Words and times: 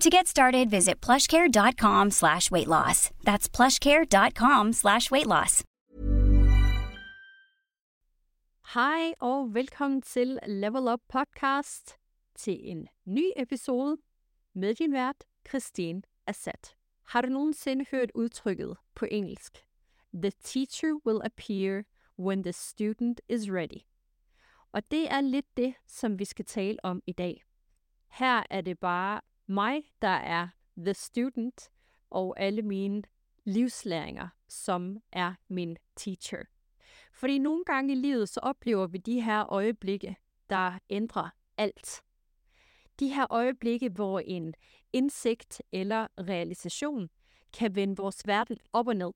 To 0.00 0.10
get 0.10 0.26
started, 0.26 0.70
visit 0.70 1.00
plushcare.com 1.00 2.10
slash 2.10 2.50
weight 2.50 2.68
loss. 2.68 3.10
That's 3.24 3.48
plushcare.com 3.48 4.72
slash 4.72 5.10
weight 5.10 5.26
loss. 5.26 5.64
Hej 8.74 9.14
og 9.20 9.54
velkommen 9.54 10.02
til 10.02 10.38
Level 10.46 10.88
Up 10.88 11.00
Podcast 11.08 11.96
til 12.34 12.70
en 12.70 12.88
ny 13.04 13.24
episode 13.36 13.96
med 14.54 14.74
din 14.74 14.92
vært, 14.92 15.24
Christine 15.48 16.02
Asset. 16.26 16.76
Har 17.06 17.20
du 17.20 17.28
nogensinde 17.28 17.86
hørt 17.90 18.10
udtrykket 18.14 18.76
på 18.94 19.06
engelsk? 19.10 19.64
The 20.14 20.32
teacher 20.44 20.92
will 21.06 21.20
appear 21.24 21.82
when 22.18 22.42
the 22.42 22.52
student 22.52 23.20
is 23.28 23.50
ready. 23.50 23.80
Og 24.72 24.90
det 24.90 25.10
er 25.10 25.20
lidt 25.20 25.56
det, 25.56 25.74
som 25.86 26.18
vi 26.18 26.24
skal 26.24 26.44
tale 26.44 26.84
om 26.84 27.02
i 27.06 27.12
dag. 27.12 27.44
Her 28.08 28.42
er 28.50 28.60
det 28.60 28.78
bare 28.78 29.20
mig, 29.46 29.82
der 30.02 30.08
er 30.08 30.48
the 30.76 30.94
student, 30.94 31.70
og 32.10 32.40
alle 32.40 32.62
mine 32.62 33.02
livslæringer, 33.44 34.28
som 34.48 35.02
er 35.12 35.34
min 35.48 35.76
teacher. 35.96 36.44
Fordi 37.12 37.38
nogle 37.38 37.64
gange 37.64 37.92
i 37.92 37.96
livet, 37.96 38.28
så 38.28 38.40
oplever 38.42 38.86
vi 38.86 38.98
de 38.98 39.20
her 39.20 39.52
øjeblikke, 39.52 40.16
der 40.50 40.78
ændrer 40.90 41.28
alt. 41.56 42.02
De 43.00 43.08
her 43.08 43.26
øjeblikke, 43.30 43.88
hvor 43.88 44.20
en 44.20 44.54
indsigt 44.92 45.62
eller 45.72 46.06
realisation 46.18 47.10
kan 47.52 47.74
vende 47.74 47.96
vores 47.96 48.26
verden 48.26 48.58
op 48.72 48.88
og 48.88 48.96
ned 48.96 49.12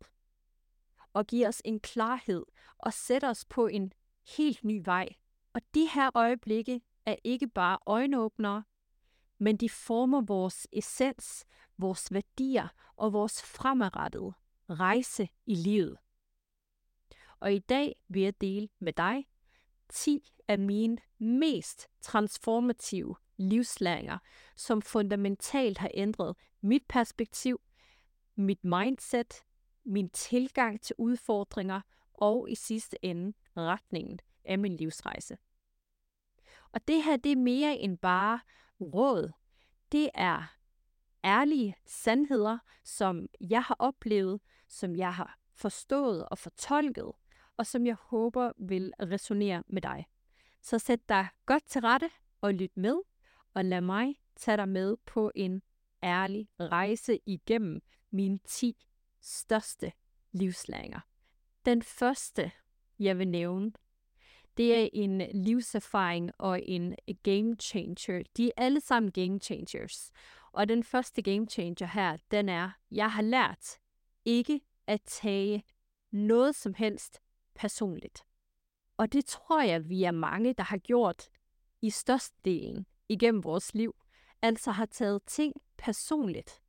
og 1.12 1.26
give 1.26 1.48
os 1.48 1.62
en 1.64 1.80
klarhed 1.80 2.44
og 2.78 2.92
sætte 2.92 3.28
os 3.28 3.44
på 3.44 3.66
en 3.66 3.92
helt 4.36 4.64
ny 4.64 4.82
vej. 4.84 5.08
Og 5.52 5.60
de 5.74 5.88
her 5.94 6.10
øjeblikke 6.14 6.80
er 7.06 7.16
ikke 7.24 7.46
bare 7.48 7.78
øjenåbnere, 7.86 8.64
men 9.40 9.56
de 9.56 9.68
former 9.68 10.20
vores 10.20 10.68
essens, 10.72 11.46
vores 11.78 12.12
værdier 12.12 12.68
og 12.96 13.12
vores 13.12 13.42
fremadrettede 13.42 14.32
rejse 14.70 15.28
i 15.46 15.54
livet. 15.54 15.96
Og 17.40 17.54
i 17.54 17.58
dag 17.58 17.96
vil 18.08 18.22
jeg 18.22 18.40
dele 18.40 18.68
med 18.78 18.92
dig 18.92 19.26
10 19.88 20.32
af 20.48 20.58
mine 20.58 20.98
mest 21.18 21.88
transformative 22.00 23.16
livslæringer, 23.36 24.18
som 24.56 24.82
fundamentalt 24.82 25.78
har 25.78 25.90
ændret 25.94 26.36
mit 26.60 26.82
perspektiv, 26.88 27.60
mit 28.34 28.64
mindset, 28.64 29.34
min 29.84 30.10
tilgang 30.10 30.80
til 30.80 30.96
udfordringer 30.98 31.80
og 32.14 32.50
i 32.50 32.54
sidste 32.54 33.04
ende 33.04 33.32
retningen 33.56 34.20
af 34.44 34.58
min 34.58 34.76
livsrejse. 34.76 35.38
Og 36.72 36.88
det 36.88 37.04
her, 37.04 37.16
det 37.16 37.32
er 37.32 37.36
mere 37.36 37.76
end 37.76 37.98
bare 37.98 38.40
råd. 38.80 39.32
Det 39.92 40.10
er 40.14 40.56
ærlige 41.24 41.76
sandheder, 41.86 42.58
som 42.84 43.26
jeg 43.40 43.62
har 43.62 43.76
oplevet, 43.78 44.40
som 44.68 44.96
jeg 44.96 45.14
har 45.14 45.38
forstået 45.54 46.28
og 46.28 46.38
fortolket, 46.38 47.12
og 47.56 47.66
som 47.66 47.86
jeg 47.86 47.94
håber 47.94 48.52
vil 48.58 48.92
resonere 49.02 49.62
med 49.68 49.82
dig. 49.82 50.06
Så 50.62 50.78
sæt 50.78 51.08
dig 51.08 51.28
godt 51.46 51.64
til 51.66 51.80
rette 51.80 52.10
og 52.40 52.54
lyt 52.54 52.76
med, 52.76 53.00
og 53.54 53.64
lad 53.64 53.80
mig 53.80 54.14
tage 54.36 54.56
dig 54.56 54.68
med 54.68 54.96
på 55.06 55.32
en 55.34 55.62
ærlig 56.02 56.48
rejse 56.60 57.18
igennem 57.26 57.80
mine 58.10 58.38
10 58.44 58.86
største 59.20 59.92
livslæringer. 60.32 61.00
Den 61.64 61.82
første, 61.82 62.52
jeg 62.98 63.18
vil 63.18 63.28
nævne, 63.28 63.72
det 64.60 64.82
er 64.82 64.88
en 64.92 65.18
livserfaring 65.34 66.30
og 66.38 66.62
en 66.62 66.94
game 67.22 67.56
changer. 67.60 68.22
De 68.36 68.46
er 68.46 68.52
alle 68.56 68.80
sammen 68.80 69.12
game 69.12 69.38
changers. 69.38 70.10
Og 70.52 70.68
den 70.68 70.84
første 70.84 71.22
game 71.22 71.46
changer 71.46 71.86
her, 71.86 72.16
den 72.30 72.48
er, 72.48 72.70
jeg 72.90 73.12
har 73.12 73.22
lært 73.22 73.78
ikke 74.24 74.60
at 74.86 75.02
tage 75.02 75.64
noget 76.10 76.54
som 76.54 76.74
helst 76.74 77.20
personligt. 77.54 78.24
Og 78.96 79.12
det 79.12 79.24
tror 79.24 79.62
jeg, 79.62 79.88
vi 79.88 80.04
er 80.04 80.10
mange, 80.10 80.52
der 80.52 80.64
har 80.64 80.78
gjort 80.78 81.28
i 81.82 81.90
størstedelen 81.90 82.86
igennem 83.08 83.44
vores 83.44 83.74
liv. 83.74 83.94
Altså 84.42 84.70
har 84.70 84.86
taget 84.86 85.22
ting 85.26 85.54
personligt. 85.78 86.62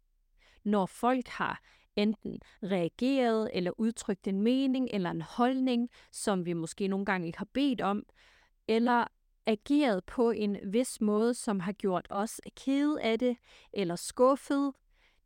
Når 0.63 0.85
folk 0.85 1.27
har 1.27 1.61
enten 1.95 2.39
reageret 2.63 3.49
eller 3.53 3.71
udtrykt 3.77 4.27
en 4.27 4.41
mening 4.41 4.89
eller 4.91 5.11
en 5.11 5.21
holdning, 5.21 5.89
som 6.11 6.45
vi 6.45 6.53
måske 6.53 6.87
nogle 6.87 7.05
gange 7.05 7.27
ikke 7.27 7.37
har 7.37 7.49
bedt 7.53 7.81
om, 7.81 8.05
eller 8.67 9.05
ageret 9.45 10.05
på 10.05 10.31
en 10.31 10.57
vis 10.73 11.01
måde, 11.01 11.33
som 11.33 11.59
har 11.59 11.71
gjort 11.71 12.07
os 12.09 12.41
kede 12.55 13.01
af 13.01 13.19
det 13.19 13.37
eller 13.73 13.95
skuffet. 13.95 14.73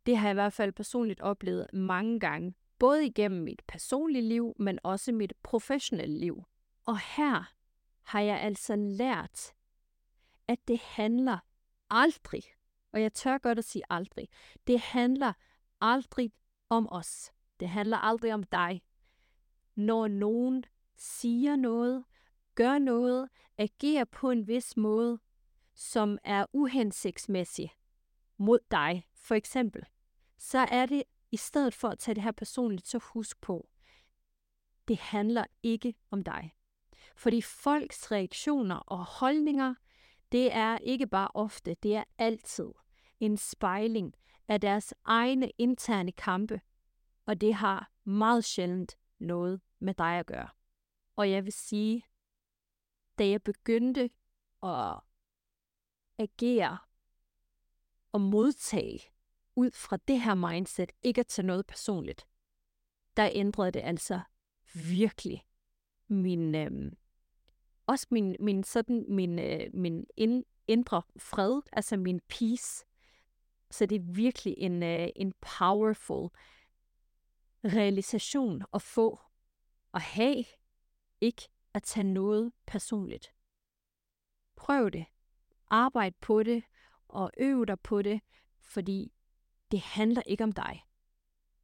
Det 0.06 0.16
har 0.16 0.28
jeg 0.28 0.32
i 0.32 0.34
hvert 0.34 0.52
fald 0.52 0.72
personligt 0.72 1.20
oplevet 1.20 1.66
mange 1.72 2.20
gange, 2.20 2.54
både 2.78 3.06
igennem 3.06 3.42
mit 3.42 3.62
personlige 3.68 4.28
liv, 4.28 4.54
men 4.58 4.78
også 4.82 5.12
mit 5.12 5.32
professionelle 5.42 6.18
liv. 6.18 6.44
Og 6.86 6.98
her 6.98 7.52
har 8.02 8.20
jeg 8.20 8.40
altså 8.40 8.76
lært, 8.76 9.52
at 10.48 10.58
det 10.68 10.80
handler 10.80 11.38
aldrig, 11.90 12.42
og 12.92 13.02
jeg 13.02 13.12
tør 13.12 13.38
godt 13.38 13.58
at 13.58 13.64
sige 13.64 13.82
aldrig, 13.90 14.28
det 14.66 14.80
handler 14.80 15.32
aldrig 15.80 16.32
om 16.68 16.88
os. 16.90 17.32
Det 17.60 17.68
handler 17.68 17.96
aldrig 17.96 18.34
om 18.34 18.42
dig. 18.42 18.82
Når 19.74 20.08
nogen 20.08 20.64
siger 20.96 21.56
noget, 21.56 22.04
gør 22.54 22.78
noget, 22.78 23.28
agerer 23.58 24.04
på 24.04 24.30
en 24.30 24.46
vis 24.46 24.76
måde, 24.76 25.18
som 25.74 26.18
er 26.24 26.46
uhensigtsmæssig 26.52 27.72
mod 28.36 28.58
dig, 28.70 29.06
for 29.14 29.34
eksempel, 29.34 29.86
så 30.38 30.58
er 30.58 30.86
det 30.86 31.02
i 31.32 31.36
stedet 31.36 31.74
for 31.74 31.88
at 31.88 31.98
tage 31.98 32.14
det 32.14 32.22
her 32.22 32.32
personligt, 32.32 32.88
så 32.88 32.98
husk 32.98 33.40
på, 33.40 33.68
det 34.88 34.98
handler 34.98 35.44
ikke 35.62 35.94
om 36.10 36.24
dig. 36.24 36.54
Fordi 37.16 37.42
folks 37.42 38.12
reaktioner 38.12 38.76
og 38.76 39.04
holdninger, 39.04 39.74
det 40.32 40.54
er 40.54 40.78
ikke 40.78 41.06
bare 41.06 41.28
ofte, 41.34 41.76
det 41.82 41.96
er 41.96 42.04
altid 42.18 42.68
en 43.20 43.36
spejling 43.36 44.14
af 44.48 44.60
deres 44.60 44.94
egne 45.04 45.50
interne 45.58 46.12
kampe, 46.12 46.60
og 47.26 47.40
det 47.40 47.54
har 47.54 47.90
meget 48.04 48.44
sjældent 48.44 48.98
noget 49.18 49.60
med 49.78 49.94
dig 49.94 50.18
at 50.18 50.26
gøre. 50.26 50.48
Og 51.16 51.30
jeg 51.30 51.44
vil 51.44 51.52
sige, 51.52 52.04
da 53.18 53.28
jeg 53.28 53.42
begyndte 53.42 54.10
at 54.62 55.00
agere 56.18 56.78
og 58.12 58.20
modtage 58.20 59.00
ud 59.56 59.70
fra 59.70 59.96
det 59.96 60.20
her 60.20 60.34
mindset, 60.34 60.92
ikke 61.02 61.20
at 61.20 61.26
tage 61.26 61.46
noget 61.46 61.66
personligt, 61.66 62.26
der 63.16 63.30
ændrede 63.32 63.70
det 63.70 63.80
altså 63.80 64.20
virkelig 64.74 65.44
min, 66.08 66.54
øh, 66.54 66.92
også 67.86 68.06
min, 68.10 68.36
min, 68.40 68.64
sådan, 68.64 69.04
min, 69.08 69.38
øh, 69.38 69.70
min 69.74 70.06
ind, 70.16 70.44
indre 70.66 71.02
fred, 71.18 71.62
altså 71.72 71.96
min 71.96 72.20
peace. 72.28 72.86
Så 73.70 73.86
det 73.86 73.96
er 73.96 74.12
virkelig 74.12 74.54
en, 74.58 74.82
øh, 74.82 75.08
en 75.16 75.32
powerful 75.58 76.30
realisation 77.64 78.62
at 78.74 78.82
få 78.82 79.20
og 79.92 80.00
have, 80.00 80.44
ikke 81.20 81.48
at 81.74 81.82
tage 81.82 82.04
noget 82.04 82.52
personligt. 82.66 83.32
Prøv 84.56 84.90
det. 84.90 85.06
Arbejd 85.70 86.12
på 86.20 86.42
det 86.42 86.62
og 87.08 87.30
øv 87.36 87.66
dig 87.66 87.80
på 87.80 88.02
det, 88.02 88.20
fordi 88.60 89.12
det 89.70 89.80
handler 89.80 90.22
ikke 90.26 90.44
om 90.44 90.52
dig. 90.52 90.84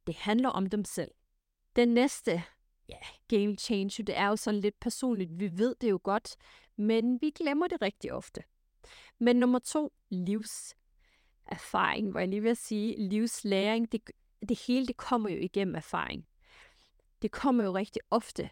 Det 0.07 0.15
handler 0.15 0.49
om 0.49 0.69
dem 0.69 0.85
selv. 0.85 1.11
Den 1.75 1.89
næste, 1.89 2.43
ja, 2.89 2.97
game 3.27 3.55
changer. 3.57 4.03
Det 4.03 4.17
er 4.17 4.27
jo 4.27 4.35
sådan 4.35 4.59
lidt 4.59 4.79
personligt. 4.79 5.39
Vi 5.39 5.57
ved 5.57 5.75
det 5.81 5.89
jo 5.89 5.99
godt, 6.03 6.35
men 6.75 7.21
vi 7.21 7.29
glemmer 7.29 7.67
det 7.67 7.81
rigtig 7.81 8.13
ofte. 8.13 8.43
Men 9.19 9.35
nummer 9.35 9.59
to, 9.59 9.93
erfaring, 11.45 12.11
hvor 12.11 12.19
jeg 12.19 12.29
lige 12.29 12.41
vil 12.41 12.55
sige, 12.55 13.09
livslæring, 13.09 13.91
det, 13.91 14.11
det 14.49 14.59
hele 14.67 14.87
det 14.87 14.97
kommer 14.97 15.29
jo 15.29 15.37
igennem 15.37 15.75
erfaring. 15.75 16.27
Det 17.21 17.31
kommer 17.31 17.63
jo 17.63 17.75
rigtig 17.75 18.01
ofte 18.11 18.49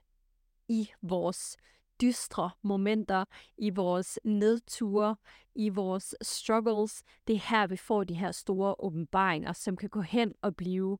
i 0.67 0.91
vores 1.01 1.57
dystre 2.01 2.51
momenter, 2.61 3.25
i 3.57 3.69
vores 3.69 4.19
nedture, 4.23 5.15
i 5.55 5.69
vores 5.69 6.15
struggles. 6.21 7.03
Det 7.27 7.35
er 7.35 7.49
her, 7.49 7.67
vi 7.67 7.77
får 7.77 8.03
de 8.03 8.13
her 8.13 8.31
store 8.31 8.75
åbenbaringer, 8.79 9.53
som 9.53 9.77
kan 9.77 9.89
gå 9.89 10.01
hen 10.01 10.33
og 10.41 10.55
blive 10.55 10.97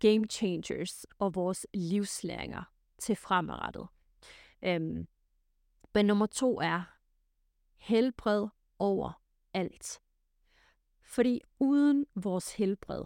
game 0.00 0.26
changers 0.30 1.06
og 1.18 1.34
vores 1.34 1.66
livslæringer 1.74 2.62
til 2.98 3.16
fremadrettet. 3.16 3.86
Øhm, 4.62 5.06
men 5.94 6.06
nummer 6.06 6.26
to 6.26 6.60
er 6.60 6.82
helbred 7.76 8.48
over 8.78 9.22
alt. 9.54 10.00
Fordi 11.06 11.40
uden 11.58 12.06
vores 12.14 12.52
helbred, 12.52 13.04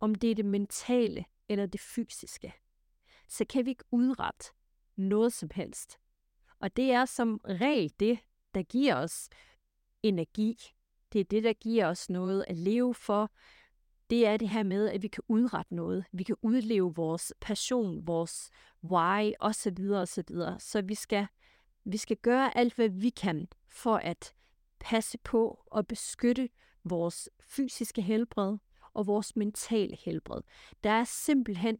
om 0.00 0.14
det 0.14 0.30
er 0.30 0.34
det 0.34 0.44
mentale 0.44 1.24
eller 1.48 1.66
det 1.66 1.80
fysiske, 1.80 2.54
så 3.28 3.44
kan 3.44 3.64
vi 3.64 3.70
ikke 3.70 3.84
udrette 3.90 4.44
noget 4.96 5.32
som 5.32 5.48
helst. 5.54 5.98
Og 6.60 6.76
det 6.76 6.92
er 6.92 7.04
som 7.04 7.40
regel 7.44 7.92
det, 8.00 8.18
der 8.54 8.62
giver 8.62 8.96
os 8.96 9.28
energi. 10.02 10.58
Det 11.12 11.20
er 11.20 11.24
det, 11.24 11.44
der 11.44 11.52
giver 11.52 11.86
os 11.86 12.10
noget 12.10 12.44
at 12.48 12.56
leve 12.56 12.94
for. 12.94 13.30
Det 14.10 14.26
er 14.26 14.36
det 14.36 14.48
her 14.48 14.62
med, 14.62 14.88
at 14.88 15.02
vi 15.02 15.08
kan 15.08 15.22
udrette 15.28 15.74
noget. 15.74 16.04
Vi 16.12 16.22
kan 16.22 16.36
udleve 16.42 16.94
vores 16.94 17.32
passion, 17.40 18.06
vores 18.06 18.50
why 18.84 19.32
osv. 19.40 19.90
osv. 19.90 20.28
Så 20.58 20.82
vi 20.84 20.94
skal, 20.94 21.26
vi 21.84 21.96
skal 21.96 22.16
gøre 22.16 22.56
alt, 22.56 22.74
hvad 22.74 22.88
vi 22.88 23.10
kan 23.10 23.48
for 23.68 23.96
at 23.96 24.34
passe 24.78 25.18
på 25.18 25.64
og 25.66 25.86
beskytte 25.86 26.48
vores 26.90 27.28
fysiske 27.40 28.02
helbred 28.02 28.58
og 28.92 29.06
vores 29.06 29.36
mentale 29.36 29.96
helbred. 29.96 30.40
Der 30.84 30.90
er 30.90 31.04
simpelthen 31.04 31.78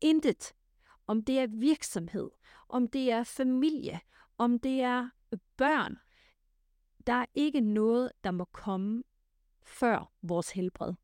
intet, 0.00 0.54
om 1.06 1.22
det 1.22 1.38
er 1.38 1.46
virksomhed, 1.46 2.30
om 2.68 2.88
det 2.88 3.10
er 3.10 3.24
familie, 3.24 4.00
om 4.38 4.58
det 4.58 4.80
er 4.80 5.08
børn. 5.56 5.96
Der 7.06 7.12
er 7.12 7.26
ikke 7.34 7.60
noget, 7.60 8.12
der 8.24 8.30
må 8.30 8.44
komme 8.44 9.02
før 9.62 10.12
vores 10.22 10.50
helbred. 10.50 10.94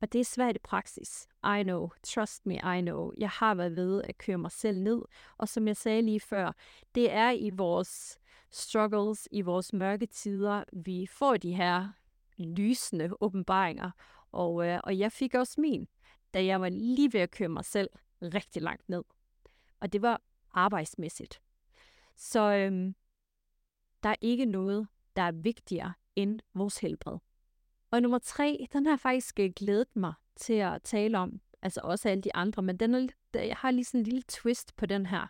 Og 0.00 0.12
det 0.12 0.20
er 0.20 0.24
svært 0.24 0.56
i 0.56 0.58
praksis. 0.58 1.28
I 1.44 1.62
know. 1.62 1.88
Trust 2.02 2.46
me, 2.46 2.78
I 2.78 2.80
know. 2.80 3.12
Jeg 3.18 3.30
har 3.30 3.54
været 3.54 3.76
ved 3.76 4.02
at 4.02 4.18
køre 4.18 4.38
mig 4.38 4.52
selv 4.52 4.80
ned. 4.80 5.02
Og 5.36 5.48
som 5.48 5.68
jeg 5.68 5.76
sagde 5.76 6.02
lige 6.02 6.20
før, 6.20 6.52
det 6.94 7.10
er 7.12 7.30
i 7.30 7.50
vores 7.50 8.18
struggles, 8.50 9.28
i 9.30 9.40
vores 9.40 9.72
mørke 9.72 10.06
tider, 10.06 10.64
vi 10.72 11.06
får 11.06 11.36
de 11.36 11.54
her 11.54 11.88
lysende 12.38 13.10
åbenbaringer. 13.20 13.90
Og, 14.32 14.66
øh, 14.66 14.80
og 14.84 14.98
jeg 14.98 15.12
fik 15.12 15.34
også 15.34 15.60
min, 15.60 15.88
da 16.34 16.44
jeg 16.44 16.60
var 16.60 16.68
lige 16.68 17.12
ved 17.12 17.20
at 17.20 17.30
køre 17.30 17.48
mig 17.48 17.64
selv 17.64 17.88
rigtig 18.22 18.62
langt 18.62 18.88
ned. 18.88 19.02
Og 19.80 19.92
det 19.92 20.02
var 20.02 20.20
arbejdsmæssigt. 20.50 21.40
Så 22.16 22.40
øhm, 22.40 22.94
der 24.02 24.08
er 24.08 24.16
ikke 24.20 24.44
noget, 24.44 24.88
der 25.16 25.22
er 25.22 25.32
vigtigere 25.32 25.92
end 26.16 26.40
vores 26.54 26.78
helbred. 26.78 27.18
Og 27.90 28.02
nummer 28.02 28.18
tre, 28.18 28.66
den 28.72 28.86
har 28.86 28.92
jeg 28.92 29.00
faktisk 29.00 29.40
øh, 29.40 29.50
glædet 29.56 29.96
mig 29.96 30.14
til 30.36 30.54
at 30.54 30.82
tale 30.82 31.18
om. 31.18 31.40
Altså 31.62 31.80
også 31.84 32.08
alle 32.08 32.22
de 32.22 32.34
andre, 32.34 32.62
men 32.62 32.76
den 32.76 32.94
er, 32.94 33.08
jeg 33.34 33.56
har 33.56 33.70
lige 33.70 33.84
sådan 33.84 34.00
en 34.00 34.04
lille 34.04 34.22
twist 34.28 34.76
på 34.76 34.86
den 34.86 35.06
her. 35.06 35.26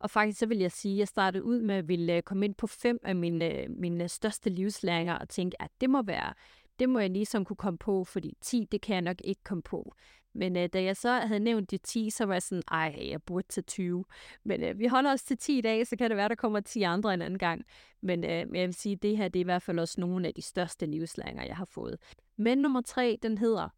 Og 0.00 0.10
faktisk 0.10 0.38
så 0.38 0.46
vil 0.46 0.58
jeg 0.58 0.72
sige, 0.72 0.94
at 0.94 0.98
jeg 0.98 1.08
startede 1.08 1.44
ud 1.44 1.60
med 1.60 1.74
at 1.74 1.88
ville 1.88 2.16
øh, 2.16 2.22
komme 2.22 2.44
ind 2.44 2.54
på 2.54 2.66
fem 2.66 2.98
af 3.02 3.16
mine, 3.16 3.62
øh, 3.62 3.70
mine 3.70 4.08
største 4.08 4.50
livslæringer 4.50 5.14
og 5.18 5.28
tænke, 5.28 5.62
at 5.62 5.70
det 5.80 5.90
må 5.90 6.02
være, 6.02 6.34
det 6.78 6.88
må 6.88 6.98
jeg 6.98 7.10
ligesom 7.10 7.44
kunne 7.44 7.56
komme 7.56 7.78
på, 7.78 8.04
fordi 8.04 8.36
10, 8.40 8.66
det 8.72 8.80
kan 8.80 8.94
jeg 8.94 9.02
nok 9.02 9.16
ikke 9.24 9.44
komme 9.44 9.62
på. 9.62 9.94
Men 10.32 10.56
øh, 10.56 10.68
da 10.72 10.82
jeg 10.82 10.96
så 10.96 11.20
havde 11.20 11.40
nævnt 11.40 11.70
de 11.70 11.78
10, 11.78 12.10
så 12.10 12.24
var 12.24 12.34
jeg 12.34 12.42
sådan, 12.42 12.62
ej, 12.70 13.08
jeg 13.10 13.22
burde 13.22 13.48
til 13.48 13.64
20. 13.64 14.04
Men 14.44 14.62
øh, 14.62 14.78
vi 14.78 14.86
holder 14.86 15.12
os 15.12 15.22
til 15.22 15.36
10 15.38 15.60
dage, 15.60 15.84
så 15.84 15.96
kan 15.96 16.10
det 16.10 16.16
være, 16.16 16.28
der 16.28 16.34
kommer 16.34 16.60
10 16.60 16.82
andre 16.82 17.14
en 17.14 17.22
anden 17.22 17.38
gang. 17.38 17.64
Men, 18.00 18.24
øh, 18.24 18.30
jeg 18.30 18.66
vil 18.66 18.74
sige, 18.74 18.96
det 18.96 19.16
her 19.16 19.28
det 19.28 19.38
er 19.38 19.40
i 19.40 19.44
hvert 19.44 19.62
fald 19.62 19.78
også 19.78 20.00
nogle 20.00 20.28
af 20.28 20.34
de 20.34 20.42
største 20.42 20.86
livslæringer, 20.86 21.44
jeg 21.44 21.56
har 21.56 21.64
fået. 21.64 21.96
Men 22.36 22.58
nummer 22.58 22.80
3, 22.80 23.18
den 23.22 23.38
hedder, 23.38 23.68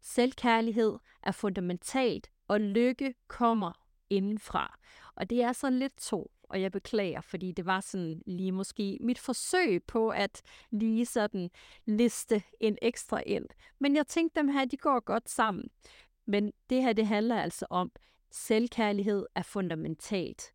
selvkærlighed 0.00 0.98
er 1.22 1.32
fundamentalt, 1.32 2.30
og 2.48 2.60
lykke 2.60 3.14
kommer 3.28 3.81
indenfra. 4.12 4.78
Og 5.14 5.30
det 5.30 5.42
er 5.42 5.52
sådan 5.52 5.78
lidt 5.78 5.96
to 5.96 6.30
og 6.52 6.60
jeg 6.60 6.72
beklager, 6.72 7.20
fordi 7.20 7.52
det 7.52 7.66
var 7.66 7.80
sådan 7.80 8.22
lige 8.26 8.52
måske 8.52 8.98
mit 9.00 9.18
forsøg 9.18 9.84
på 9.84 10.08
at 10.08 10.42
lige 10.70 11.06
sådan 11.06 11.50
liste 11.84 12.42
en 12.60 12.78
ekstra 12.82 13.22
ind. 13.26 13.46
Men 13.78 13.96
jeg 13.96 14.06
tænkte, 14.06 14.40
dem 14.40 14.48
her, 14.48 14.64
de 14.64 14.76
går 14.76 15.00
godt 15.00 15.30
sammen. 15.30 15.70
Men 16.26 16.52
det 16.70 16.82
her, 16.82 16.92
det 16.92 17.06
handler 17.06 17.42
altså 17.42 17.66
om, 17.70 17.92
selvkærlighed 18.30 19.26
er 19.34 19.42
fundamentalt. 19.42 20.54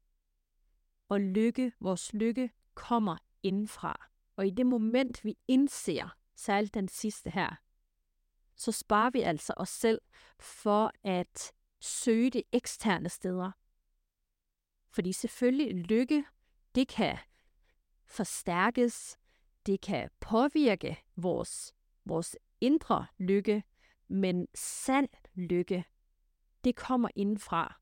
Og 1.10 1.22
lykke, 1.22 1.72
vores 1.80 2.14
lykke, 2.14 2.52
kommer 2.74 3.18
indenfra. 3.44 4.08
Og 4.36 4.48
i 4.48 4.50
det 4.50 4.66
moment, 4.66 5.26
vi 5.26 5.38
indser, 5.48 6.16
særligt 6.36 6.74
den 6.74 6.88
sidste 6.88 7.30
her, 7.30 7.56
så 8.56 8.72
sparer 8.72 9.10
vi 9.10 9.22
altså 9.22 9.54
os 9.58 9.70
selv 9.70 10.02
for 10.40 10.92
at 11.04 11.54
søge 11.80 12.30
det 12.30 12.44
eksterne 12.52 13.10
steder. 13.10 13.52
Fordi 14.90 15.14
selvfølgelig 15.14 15.76
lykke, 15.76 16.26
det 16.76 16.88
kan 16.88 17.18
forstærkes, 18.06 19.18
det 19.66 19.82
kan 19.82 20.10
påvirke 20.20 21.04
vores, 21.16 21.74
vores 22.06 22.36
indre 22.62 23.08
lykke, 23.18 23.64
men 24.08 24.48
sand 24.56 25.10
lykke, 25.34 25.86
det 26.64 26.76
kommer 26.76 27.10
indenfra. 27.16 27.82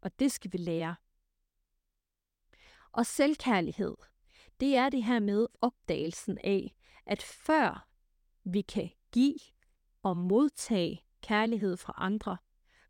Og 0.00 0.18
det 0.18 0.32
skal 0.32 0.52
vi 0.52 0.58
lære. 0.58 0.96
Og 2.92 3.06
selvkærlighed, 3.06 3.96
det 4.60 4.76
er 4.76 4.88
det 4.88 5.04
her 5.04 5.20
med 5.20 5.46
opdagelsen 5.60 6.38
af, 6.38 6.76
at 7.06 7.22
før 7.22 7.88
vi 8.44 8.60
kan 8.60 8.90
give 9.12 9.38
og 10.02 10.16
modtage 10.16 11.04
kærlighed 11.22 11.76
fra 11.76 11.94
andre, 11.96 12.36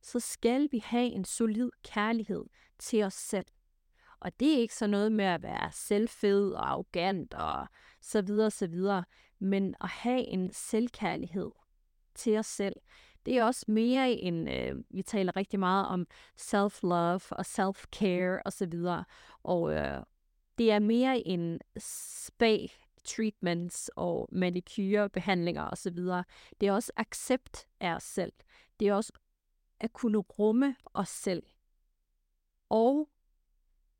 så 0.02 0.20
skal 0.20 0.68
vi 0.70 0.78
have 0.84 1.06
en 1.06 1.24
solid 1.24 1.70
kærlighed 1.84 2.44
til 2.78 3.02
os 3.02 3.14
selv. 3.14 3.46
Og 4.20 4.40
det 4.40 4.54
er 4.54 4.58
ikke 4.58 4.74
så 4.74 4.86
noget 4.86 5.12
med 5.12 5.24
at 5.24 5.42
være 5.42 5.72
selvfed 5.72 6.50
og 6.50 6.70
arrogant 6.70 7.34
og 7.34 7.66
så 8.00 8.22
videre, 8.22 8.50
så 8.50 8.66
videre, 8.66 9.04
men 9.38 9.74
at 9.80 9.88
have 9.88 10.26
en 10.26 10.52
selvkærlighed 10.52 11.50
til 12.14 12.38
os 12.38 12.46
selv. 12.46 12.76
Det 13.26 13.38
er 13.38 13.44
også 13.44 13.64
mere 13.68 14.10
en, 14.10 14.48
øh, 14.48 14.76
vi 14.90 15.02
taler 15.02 15.36
rigtig 15.36 15.58
meget 15.58 15.86
om 15.86 16.06
self-love 16.40 17.32
og 17.32 17.44
self-care 17.46 18.42
og 18.44 18.52
så 18.52 18.66
videre. 18.66 19.04
Og 19.42 19.72
øh, 19.72 20.02
det 20.58 20.72
er 20.72 20.78
mere 20.78 21.26
en 21.26 21.60
spa 21.78 22.56
treatments 23.04 23.90
og 23.96 24.28
manicure 24.32 25.08
behandlinger 25.08 25.62
og 25.62 25.78
så 25.78 25.90
videre. 25.90 26.24
Det 26.60 26.68
er 26.68 26.72
også 26.72 26.92
accept 26.96 27.66
af 27.80 27.94
os 27.94 28.02
selv. 28.02 28.32
Det 28.80 28.88
er 28.88 28.94
også 28.94 29.12
at 29.80 29.92
kunne 29.92 30.18
rumme 30.18 30.76
os 30.94 31.08
selv 31.08 31.42
og 32.68 33.10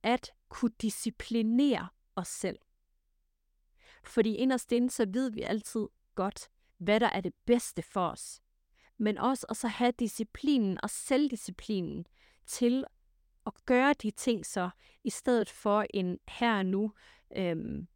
at 0.03 0.33
kunne 0.49 0.73
disciplinere 0.81 1.89
os 2.17 2.29
selv. 2.29 2.59
Fordi 4.05 4.35
inderst 4.35 4.73
inde, 4.73 4.91
så 4.91 5.07
ved 5.09 5.31
vi 5.31 5.43
altid 5.43 5.89
godt, 6.15 6.51
hvad 6.79 7.01
der 7.01 7.07
er 7.07 7.21
det 7.21 7.35
bedste 7.47 7.83
for 7.83 8.09
os. 8.09 8.43
Men 8.99 9.19
også 9.19 9.47
at 9.49 9.57
så 9.57 9.69
have 9.69 9.93
disciplinen 9.99 10.79
og 10.83 10.91
selvdisciplinen 10.91 12.07
til 12.47 12.85
at 13.47 13.53
gøre 13.67 13.95
de 14.03 14.11
ting 14.11 14.47
så, 14.47 14.71
i 15.05 15.11
stedet 15.11 15.51
for 15.51 15.87
en 15.95 16.19
her 16.29 16.59
og 16.59 16.67
nu 16.67 16.93
øhm, 17.37 17.89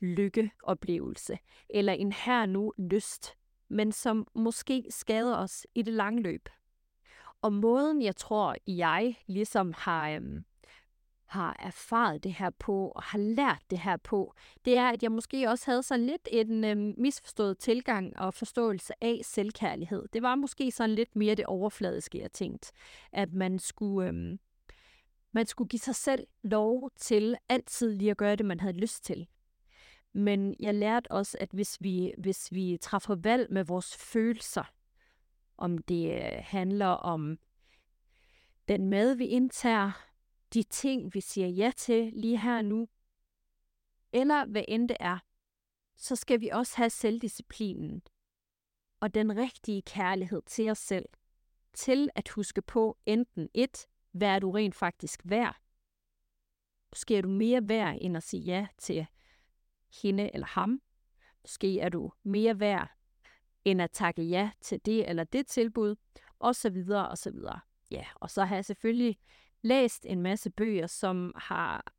lykkeoplevelse, 0.00 1.38
eller 1.70 1.92
en 1.92 2.12
her 2.12 2.40
og 2.40 2.48
nu 2.48 2.72
lyst, 2.78 3.36
men 3.68 3.92
som 3.92 4.26
måske 4.34 4.86
skader 4.90 5.36
os 5.36 5.66
i 5.74 5.82
det 5.82 5.94
lange 5.94 6.22
løb. 6.22 6.48
Og 7.42 7.52
måden, 7.52 8.02
jeg 8.02 8.16
tror, 8.16 8.56
jeg 8.66 9.16
ligesom 9.26 9.74
har, 9.76 10.10
øhm, 10.10 10.44
har 11.26 11.56
erfaret 11.58 12.24
det 12.24 12.32
her 12.34 12.50
på, 12.50 12.88
og 12.88 13.02
har 13.02 13.18
lært 13.18 13.62
det 13.70 13.78
her 13.78 13.96
på, 13.96 14.34
det 14.64 14.76
er, 14.76 14.88
at 14.88 15.02
jeg 15.02 15.12
måske 15.12 15.48
også 15.48 15.70
havde 15.70 15.82
sådan 15.82 16.06
lidt 16.06 16.28
en 16.30 16.64
øhm, 16.64 16.94
misforstået 16.98 17.58
tilgang 17.58 18.18
og 18.18 18.34
forståelse 18.34 18.92
af 19.00 19.20
selvkærlighed. 19.24 20.08
Det 20.12 20.22
var 20.22 20.34
måske 20.34 20.70
sådan 20.70 20.94
lidt 20.94 21.16
mere 21.16 21.34
det 21.34 21.46
overfladiske, 21.46 22.20
jeg 22.20 22.32
tænkte, 22.32 22.72
at 23.12 23.32
man 23.32 23.58
skulle... 23.58 24.08
Øhm, 24.08 24.38
man 25.32 25.46
skulle 25.46 25.68
give 25.68 25.80
sig 25.80 25.94
selv 25.94 26.26
lov 26.42 26.90
til 26.96 27.36
altid 27.48 27.92
lige 27.94 28.10
at 28.10 28.16
gøre 28.16 28.36
det, 28.36 28.46
man 28.46 28.60
havde 28.60 28.76
lyst 28.76 29.04
til. 29.04 29.26
Men 30.12 30.56
jeg 30.60 30.74
lærte 30.74 31.10
også, 31.12 31.36
at 31.40 31.48
hvis 31.52 31.78
vi, 31.80 32.12
hvis 32.18 32.52
vi 32.52 32.78
træffer 32.80 33.14
valg 33.14 33.52
med 33.52 33.64
vores 33.64 33.96
følelser, 33.96 34.64
om 35.60 35.78
det 35.78 36.12
øh, 36.12 36.42
handler 36.42 36.86
om 36.86 37.38
den 38.68 38.88
mad, 38.90 39.14
vi 39.14 39.26
indtager, 39.26 40.06
de 40.54 40.62
ting, 40.62 41.14
vi 41.14 41.20
siger 41.20 41.48
ja 41.48 41.72
til 41.76 42.12
lige 42.12 42.38
her 42.38 42.62
nu, 42.62 42.88
eller 44.12 44.44
hvad 44.46 44.64
end 44.68 44.88
det 44.88 44.96
er, 45.00 45.18
så 45.96 46.16
skal 46.16 46.40
vi 46.40 46.48
også 46.48 46.76
have 46.76 46.90
selvdisciplinen 46.90 48.02
og 49.00 49.14
den 49.14 49.36
rigtige 49.36 49.82
kærlighed 49.82 50.42
til 50.46 50.70
os 50.70 50.78
selv, 50.78 51.06
til 51.72 52.10
at 52.14 52.28
huske 52.28 52.62
på 52.62 52.98
enten 53.06 53.48
et, 53.54 53.86
hvad 54.12 54.28
er 54.28 54.38
du 54.38 54.50
rent 54.50 54.74
faktisk 54.74 55.22
værd? 55.24 55.56
Måske 56.92 57.16
er 57.16 57.22
du 57.22 57.28
mere 57.28 57.68
værd 57.68 57.98
end 58.00 58.16
at 58.16 58.22
sige 58.22 58.42
ja 58.42 58.66
til 58.78 59.06
hende 60.02 60.34
eller 60.34 60.46
ham. 60.46 60.82
Måske 61.42 61.80
er 61.80 61.88
du 61.88 62.12
mere 62.22 62.60
værd 62.60 62.99
end 63.64 63.82
at 63.82 63.90
takke 63.90 64.22
ja 64.22 64.50
til 64.60 64.80
det 64.86 65.08
eller 65.08 65.24
det 65.24 65.46
tilbud, 65.46 65.96
og 66.38 66.56
så 66.56 66.70
videre 66.70 67.08
og 67.08 67.18
så 67.18 67.30
videre. 67.30 67.60
Ja, 67.90 68.04
og 68.14 68.30
så 68.30 68.44
har 68.44 68.54
jeg 68.54 68.64
selvfølgelig 68.64 69.18
læst 69.62 70.06
en 70.06 70.22
masse 70.22 70.50
bøger, 70.50 70.86
som 70.86 71.32
har 71.36 71.92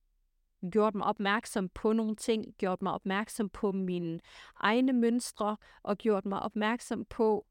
gjort 0.71 0.95
mig 0.95 1.07
opmærksom 1.07 1.69
på 1.69 1.93
nogle 1.93 2.15
ting, 2.15 2.55
gjort 2.57 2.81
mig 2.81 2.93
opmærksom 2.93 3.49
på 3.49 3.71
mine 3.71 4.19
egne 4.55 4.93
mønstre, 4.93 5.57
og 5.83 5.97
gjort 5.97 6.25
mig 6.25 6.41
opmærksom 6.41 7.05
på, 7.05 7.47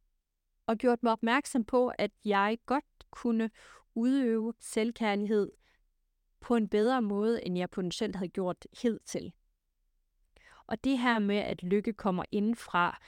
og 0.67 0.77
gjort 0.77 1.03
mig 1.03 1.13
opmærksom 1.13 1.65
på, 1.65 1.93
at 1.99 2.11
jeg 2.25 2.59
godt 2.67 2.85
kunne 3.11 3.51
udøve 3.95 4.55
selvkærlighed 4.61 5.53
på 6.41 6.57
en 6.57 6.69
bedre 6.69 7.03
måde, 7.03 7.47
end 7.47 7.59
jeg 7.59 7.71
potentielt 7.71 8.17
havde 8.17 8.29
gjort 8.29 8.67
hidtil. 8.83 9.33
Og 10.67 10.85
det 10.85 10.99
her 10.99 11.19
med, 11.19 11.37
at 11.37 11.63
lykke 11.63 11.93
kommer 11.93 12.25
indenfra, 12.33 13.01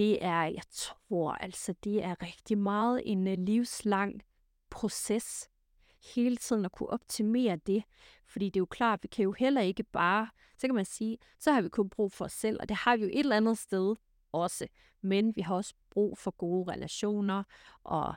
det 0.00 0.24
er, 0.24 0.42
jeg 0.42 0.62
tror 0.70 1.32
altså, 1.32 1.74
det 1.84 2.04
er 2.04 2.22
rigtig 2.22 2.58
meget 2.58 3.02
en 3.04 3.26
øh, 3.28 3.38
livslang 3.38 4.22
proces. 4.70 5.50
Hele 6.14 6.36
tiden 6.36 6.64
at 6.64 6.72
kunne 6.72 6.90
optimere 6.90 7.56
det. 7.56 7.84
Fordi 8.26 8.44
det 8.44 8.56
er 8.56 8.60
jo 8.60 8.66
klart, 8.66 9.02
vi 9.02 9.08
kan 9.08 9.22
jo 9.22 9.32
heller 9.32 9.60
ikke 9.60 9.82
bare, 9.82 10.28
så 10.58 10.66
kan 10.66 10.74
man 10.74 10.84
sige, 10.84 11.18
så 11.38 11.52
har 11.52 11.60
vi 11.60 11.68
kun 11.68 11.90
brug 11.90 12.12
for 12.12 12.24
os 12.24 12.32
selv, 12.32 12.56
og 12.60 12.68
det 12.68 12.76
har 12.76 12.96
vi 12.96 13.02
jo 13.02 13.08
et 13.08 13.18
eller 13.18 13.36
andet 13.36 13.58
sted 13.58 13.96
også. 14.32 14.66
Men 15.00 15.36
vi 15.36 15.40
har 15.40 15.54
også 15.54 15.74
brug 15.90 16.18
for 16.18 16.30
gode 16.30 16.72
relationer, 16.72 17.42
og 17.84 18.14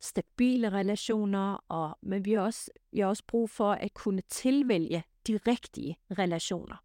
stabile 0.00 0.72
relationer, 0.72 1.64
og, 1.68 1.98
men 2.02 2.24
vi 2.24 2.32
har, 2.32 2.40
også, 2.40 2.70
vi 2.92 3.00
har 3.00 3.06
også 3.06 3.24
brug 3.26 3.50
for 3.50 3.72
at 3.72 3.94
kunne 3.94 4.22
tilvælge 4.28 5.04
de 5.26 5.36
rigtige 5.46 5.96
relationer, 6.18 6.76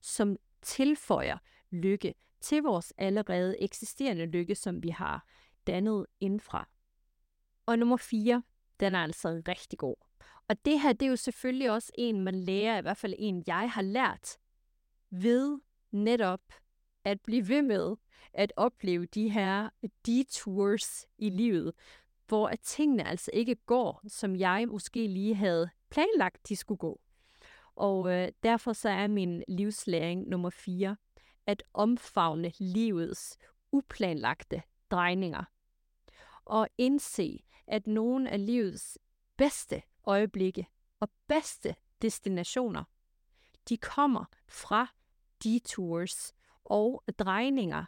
som 0.00 0.36
tilføjer 0.62 1.38
lykke 1.70 2.14
til 2.40 2.62
vores 2.62 2.92
allerede 2.98 3.62
eksisterende 3.62 4.26
lykke, 4.26 4.54
som 4.54 4.82
vi 4.82 4.88
har 4.88 5.26
dannet 5.66 6.06
indfra. 6.20 6.68
Og 7.66 7.78
nummer 7.78 7.96
4, 7.96 8.42
den 8.80 8.94
er 8.94 8.98
altså 8.98 9.42
rigtig 9.48 9.78
god. 9.78 9.96
Og 10.48 10.64
det 10.64 10.80
her, 10.80 10.92
det 10.92 11.06
er 11.06 11.10
jo 11.10 11.16
selvfølgelig 11.16 11.70
også 11.70 11.92
en, 11.98 12.20
man 12.20 12.34
lærer, 12.34 12.78
i 12.78 12.82
hvert 12.82 12.96
fald 12.96 13.14
en, 13.18 13.44
jeg 13.46 13.70
har 13.70 13.82
lært, 13.82 14.38
ved 15.10 15.60
netop 15.90 16.40
at 17.04 17.20
blive 17.20 17.48
ved 17.48 17.62
med 17.62 17.96
at 18.32 18.52
opleve 18.56 19.06
de 19.06 19.30
her 19.30 19.68
detours 20.06 21.06
i 21.18 21.30
livet, 21.30 21.72
hvor 22.26 22.48
at 22.48 22.60
tingene 22.60 23.08
altså 23.08 23.30
ikke 23.34 23.54
går, 23.54 24.02
som 24.08 24.36
jeg 24.36 24.68
måske 24.68 25.06
lige 25.06 25.34
havde 25.34 25.70
planlagt, 25.90 26.48
de 26.48 26.56
skulle 26.56 26.78
gå. 26.78 27.00
Og 27.76 28.12
øh, 28.12 28.28
derfor 28.42 28.72
så 28.72 28.88
er 28.88 29.06
min 29.06 29.42
livslæring 29.48 30.28
nummer 30.28 30.50
4, 30.50 30.96
at 31.48 31.62
omfavne 31.74 32.52
livets 32.58 33.38
uplanlagte 33.72 34.62
drejninger. 34.90 35.44
Og 36.44 36.68
indse, 36.78 37.44
at 37.66 37.86
nogle 37.86 38.30
af 38.30 38.46
livets 38.46 38.98
bedste 39.36 39.82
øjeblikke 40.06 40.66
og 41.00 41.08
bedste 41.26 41.74
destinationer, 42.02 42.84
de 43.68 43.76
kommer 43.76 44.24
fra 44.48 44.86
detours 45.44 46.32
og 46.64 47.02
drejninger, 47.18 47.84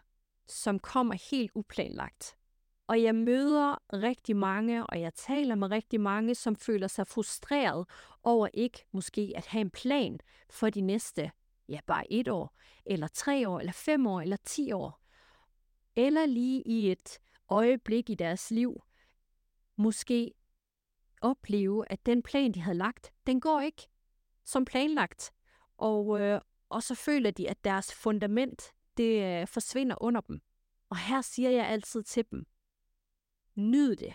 som 0.46 0.78
kommer 0.78 1.30
helt 1.30 1.52
uplanlagt. 1.54 2.36
Og 2.86 3.02
jeg 3.02 3.14
møder 3.14 3.78
rigtig 3.92 4.36
mange, 4.36 4.86
og 4.86 5.00
jeg 5.00 5.14
taler 5.14 5.54
med 5.54 5.70
rigtig 5.70 6.00
mange, 6.00 6.34
som 6.34 6.56
føler 6.56 6.86
sig 6.86 7.06
frustreret 7.06 7.86
over 8.22 8.48
ikke 8.54 8.86
måske 8.92 9.32
at 9.36 9.46
have 9.46 9.60
en 9.60 9.70
plan 9.70 10.20
for 10.50 10.70
de 10.70 10.80
næste, 10.80 11.30
ja 11.70 11.80
bare 11.86 12.12
et 12.12 12.28
år, 12.28 12.56
eller 12.86 13.08
tre 13.08 13.48
år, 13.48 13.60
eller 13.60 13.72
fem 13.72 14.06
år, 14.06 14.20
eller 14.20 14.36
ti 14.44 14.72
år. 14.72 15.00
Eller 15.96 16.26
lige 16.26 16.62
i 16.62 16.90
et 16.90 17.18
øjeblik 17.48 18.10
i 18.10 18.14
deres 18.14 18.50
liv, 18.50 18.82
måske 19.76 20.32
opleve, 21.20 21.92
at 21.92 22.06
den 22.06 22.22
plan, 22.22 22.52
de 22.52 22.60
havde 22.60 22.78
lagt, 22.78 23.12
den 23.26 23.40
går 23.40 23.60
ikke 23.60 23.88
som 24.44 24.64
planlagt. 24.64 25.32
Og, 25.76 26.20
øh, 26.20 26.40
og 26.68 26.82
så 26.82 26.94
føler 26.94 27.30
de, 27.30 27.50
at 27.50 27.64
deres 27.64 27.94
fundament, 27.94 28.72
det 28.96 29.40
øh, 29.40 29.46
forsvinder 29.46 30.02
under 30.02 30.20
dem. 30.20 30.40
Og 30.88 30.96
her 30.98 31.20
siger 31.20 31.50
jeg 31.50 31.66
altid 31.66 32.02
til 32.02 32.24
dem, 32.30 32.46
nyd 33.54 33.96
det. 33.96 34.14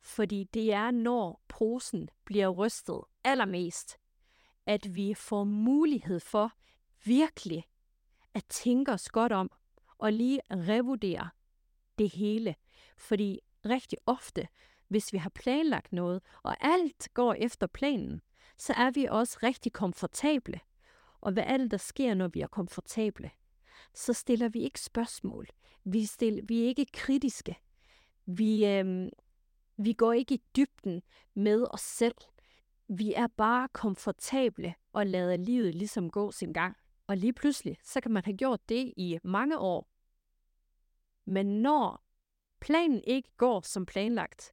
Fordi 0.00 0.44
det 0.44 0.72
er, 0.72 0.90
når 0.90 1.44
posen 1.48 2.08
bliver 2.24 2.48
rystet 2.48 3.00
allermest, 3.24 3.96
at 4.66 4.96
vi 4.96 5.14
får 5.14 5.44
mulighed 5.44 6.20
for 6.20 6.52
virkelig 7.04 7.64
at 8.34 8.44
tænke 8.48 8.92
os 8.92 9.08
godt 9.08 9.32
om 9.32 9.50
og 9.98 10.12
lige 10.12 10.40
revurdere 10.50 11.28
det 11.98 12.10
hele. 12.10 12.54
Fordi 12.96 13.40
rigtig 13.64 13.98
ofte, 14.06 14.48
hvis 14.88 15.12
vi 15.12 15.18
har 15.18 15.30
planlagt 15.30 15.92
noget, 15.92 16.22
og 16.42 16.56
alt 16.60 17.08
går 17.14 17.34
efter 17.34 17.66
planen, 17.66 18.20
så 18.56 18.72
er 18.72 18.90
vi 18.90 19.04
også 19.04 19.38
rigtig 19.42 19.72
komfortable. 19.72 20.60
Og 21.20 21.32
hvad 21.32 21.44
er 21.46 21.56
det, 21.56 21.70
der 21.70 21.76
sker, 21.76 22.14
når 22.14 22.28
vi 22.28 22.40
er 22.40 22.46
komfortable? 22.46 23.30
Så 23.94 24.12
stiller 24.12 24.48
vi 24.48 24.60
ikke 24.60 24.80
spørgsmål. 24.80 25.48
Vi, 25.84 26.04
stiller, 26.04 26.42
vi 26.48 26.62
er 26.62 26.66
ikke 26.66 26.86
kritiske. 26.92 27.56
Vi, 28.26 28.66
øh, 28.66 29.08
vi 29.76 29.92
går 29.92 30.12
ikke 30.12 30.34
i 30.34 30.42
dybden 30.56 31.02
med 31.34 31.66
os 31.70 31.80
selv. 31.80 32.14
Vi 32.88 33.14
er 33.14 33.26
bare 33.26 33.68
komfortable 33.72 34.74
og 34.92 35.06
lader 35.06 35.36
livet 35.36 35.74
ligesom 35.74 36.10
gå 36.10 36.32
sin 36.32 36.52
gang. 36.52 36.76
Og 37.06 37.16
lige 37.16 37.32
pludselig, 37.32 37.78
så 37.82 38.00
kan 38.00 38.10
man 38.10 38.24
have 38.24 38.36
gjort 38.36 38.68
det 38.68 38.94
i 38.96 39.18
mange 39.24 39.58
år. 39.58 39.88
Men 41.24 41.46
når 41.62 42.04
planen 42.60 43.02
ikke 43.04 43.28
går 43.36 43.60
som 43.60 43.86
planlagt, 43.86 44.52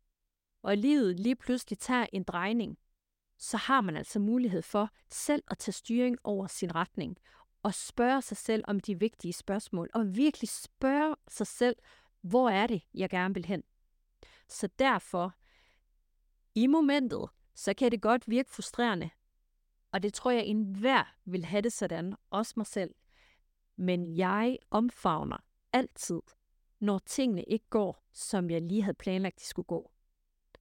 og 0.61 0.77
livet 0.77 1.19
lige 1.19 1.35
pludselig 1.35 1.79
tager 1.79 2.05
en 2.13 2.23
drejning, 2.23 2.77
så 3.37 3.57
har 3.57 3.81
man 3.81 3.97
altså 3.97 4.19
mulighed 4.19 4.61
for 4.61 4.89
selv 5.09 5.43
at 5.47 5.57
tage 5.57 5.73
styring 5.73 6.17
over 6.23 6.47
sin 6.47 6.75
retning 6.75 7.17
og 7.63 7.73
spørge 7.73 8.21
sig 8.21 8.37
selv 8.37 8.63
om 8.67 8.79
de 8.79 8.99
vigtige 8.99 9.33
spørgsmål, 9.33 9.89
og 9.93 10.15
virkelig 10.15 10.49
spørge 10.49 11.15
sig 11.27 11.47
selv, 11.47 11.75
hvor 12.21 12.49
er 12.49 12.67
det, 12.67 12.81
jeg 12.93 13.09
gerne 13.09 13.33
vil 13.33 13.45
hen? 13.45 13.63
Så 14.47 14.69
derfor, 14.79 15.33
i 16.55 16.67
momentet, 16.67 17.29
så 17.55 17.73
kan 17.73 17.91
det 17.91 18.01
godt 18.01 18.29
virke 18.29 18.51
frustrerende. 18.51 19.09
Og 19.91 20.03
det 20.03 20.13
tror 20.13 20.31
jeg, 20.31 20.45
enhver 20.45 21.15
vil 21.25 21.45
have 21.45 21.61
det 21.61 21.73
sådan, 21.73 22.15
også 22.29 22.53
mig 22.57 22.65
selv. 22.65 22.95
Men 23.75 24.17
jeg 24.17 24.57
omfavner 24.71 25.37
altid, 25.73 26.21
når 26.79 26.99
tingene 26.99 27.43
ikke 27.43 27.65
går, 27.69 28.03
som 28.11 28.49
jeg 28.49 28.61
lige 28.61 28.81
havde 28.81 28.97
planlagt, 28.97 29.39
de 29.39 29.45
skulle 29.45 29.65
gå. 29.65 29.91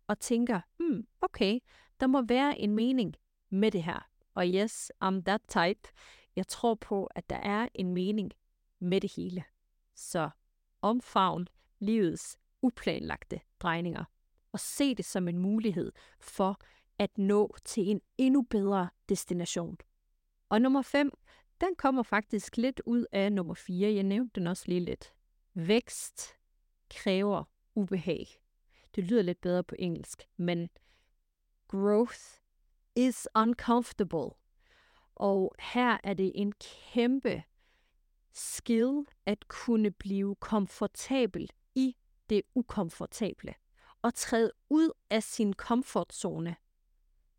Og 0.06 0.18
tænker, 0.18 0.60
hmm, 0.78 1.06
okay, 1.20 1.58
der 2.00 2.06
må 2.06 2.22
være 2.22 2.58
en 2.58 2.74
mening 2.74 3.16
med 3.50 3.70
det 3.70 3.82
her. 3.82 4.08
Og 4.34 4.46
yes, 4.46 4.92
I'm 5.04 5.22
that 5.22 5.40
type. 5.48 5.88
Jeg 6.36 6.46
tror 6.46 6.74
på, 6.74 7.06
at 7.06 7.30
der 7.30 7.36
er 7.36 7.68
en 7.74 7.94
mening 7.94 8.32
med 8.78 9.00
det 9.00 9.12
hele. 9.16 9.44
Så 9.94 10.30
omfavn 10.82 11.48
livets 11.78 12.38
uplanlagte 12.62 13.40
drejninger, 13.60 14.04
og 14.52 14.60
se 14.60 14.94
det 14.94 15.04
som 15.04 15.28
en 15.28 15.38
mulighed 15.38 15.92
for 16.20 16.60
at 17.00 17.18
nå 17.18 17.56
til 17.64 17.90
en 17.90 18.00
endnu 18.18 18.42
bedre 18.42 18.88
destination. 19.08 19.76
Og 20.48 20.62
nummer 20.62 20.82
5, 20.82 21.10
den 21.60 21.74
kommer 21.76 22.02
faktisk 22.02 22.56
lidt 22.56 22.80
ud 22.86 23.06
af 23.12 23.32
nummer 23.32 23.54
4. 23.54 23.94
Jeg 23.94 24.02
nævnte 24.02 24.40
den 24.40 24.46
også 24.46 24.64
lige 24.66 24.80
lidt. 24.80 25.14
Vækst 25.54 26.22
kræver 26.90 27.44
ubehag. 27.74 28.26
Det 28.94 29.04
lyder 29.04 29.22
lidt 29.22 29.40
bedre 29.40 29.64
på 29.64 29.74
engelsk, 29.78 30.22
men 30.36 30.68
growth 31.68 32.20
is 32.96 33.28
uncomfortable. 33.34 34.30
Og 35.14 35.54
her 35.58 35.98
er 36.04 36.14
det 36.14 36.32
en 36.34 36.52
kæmpe 36.52 37.42
skill 38.32 39.06
at 39.26 39.48
kunne 39.48 39.90
blive 39.90 40.34
komfortabel 40.34 41.50
i 41.74 41.96
det 42.30 42.42
ukomfortable 42.54 43.54
og 44.02 44.14
træde 44.14 44.52
ud 44.70 44.90
af 45.10 45.22
sin 45.22 45.52
komfortzone, 45.52 46.56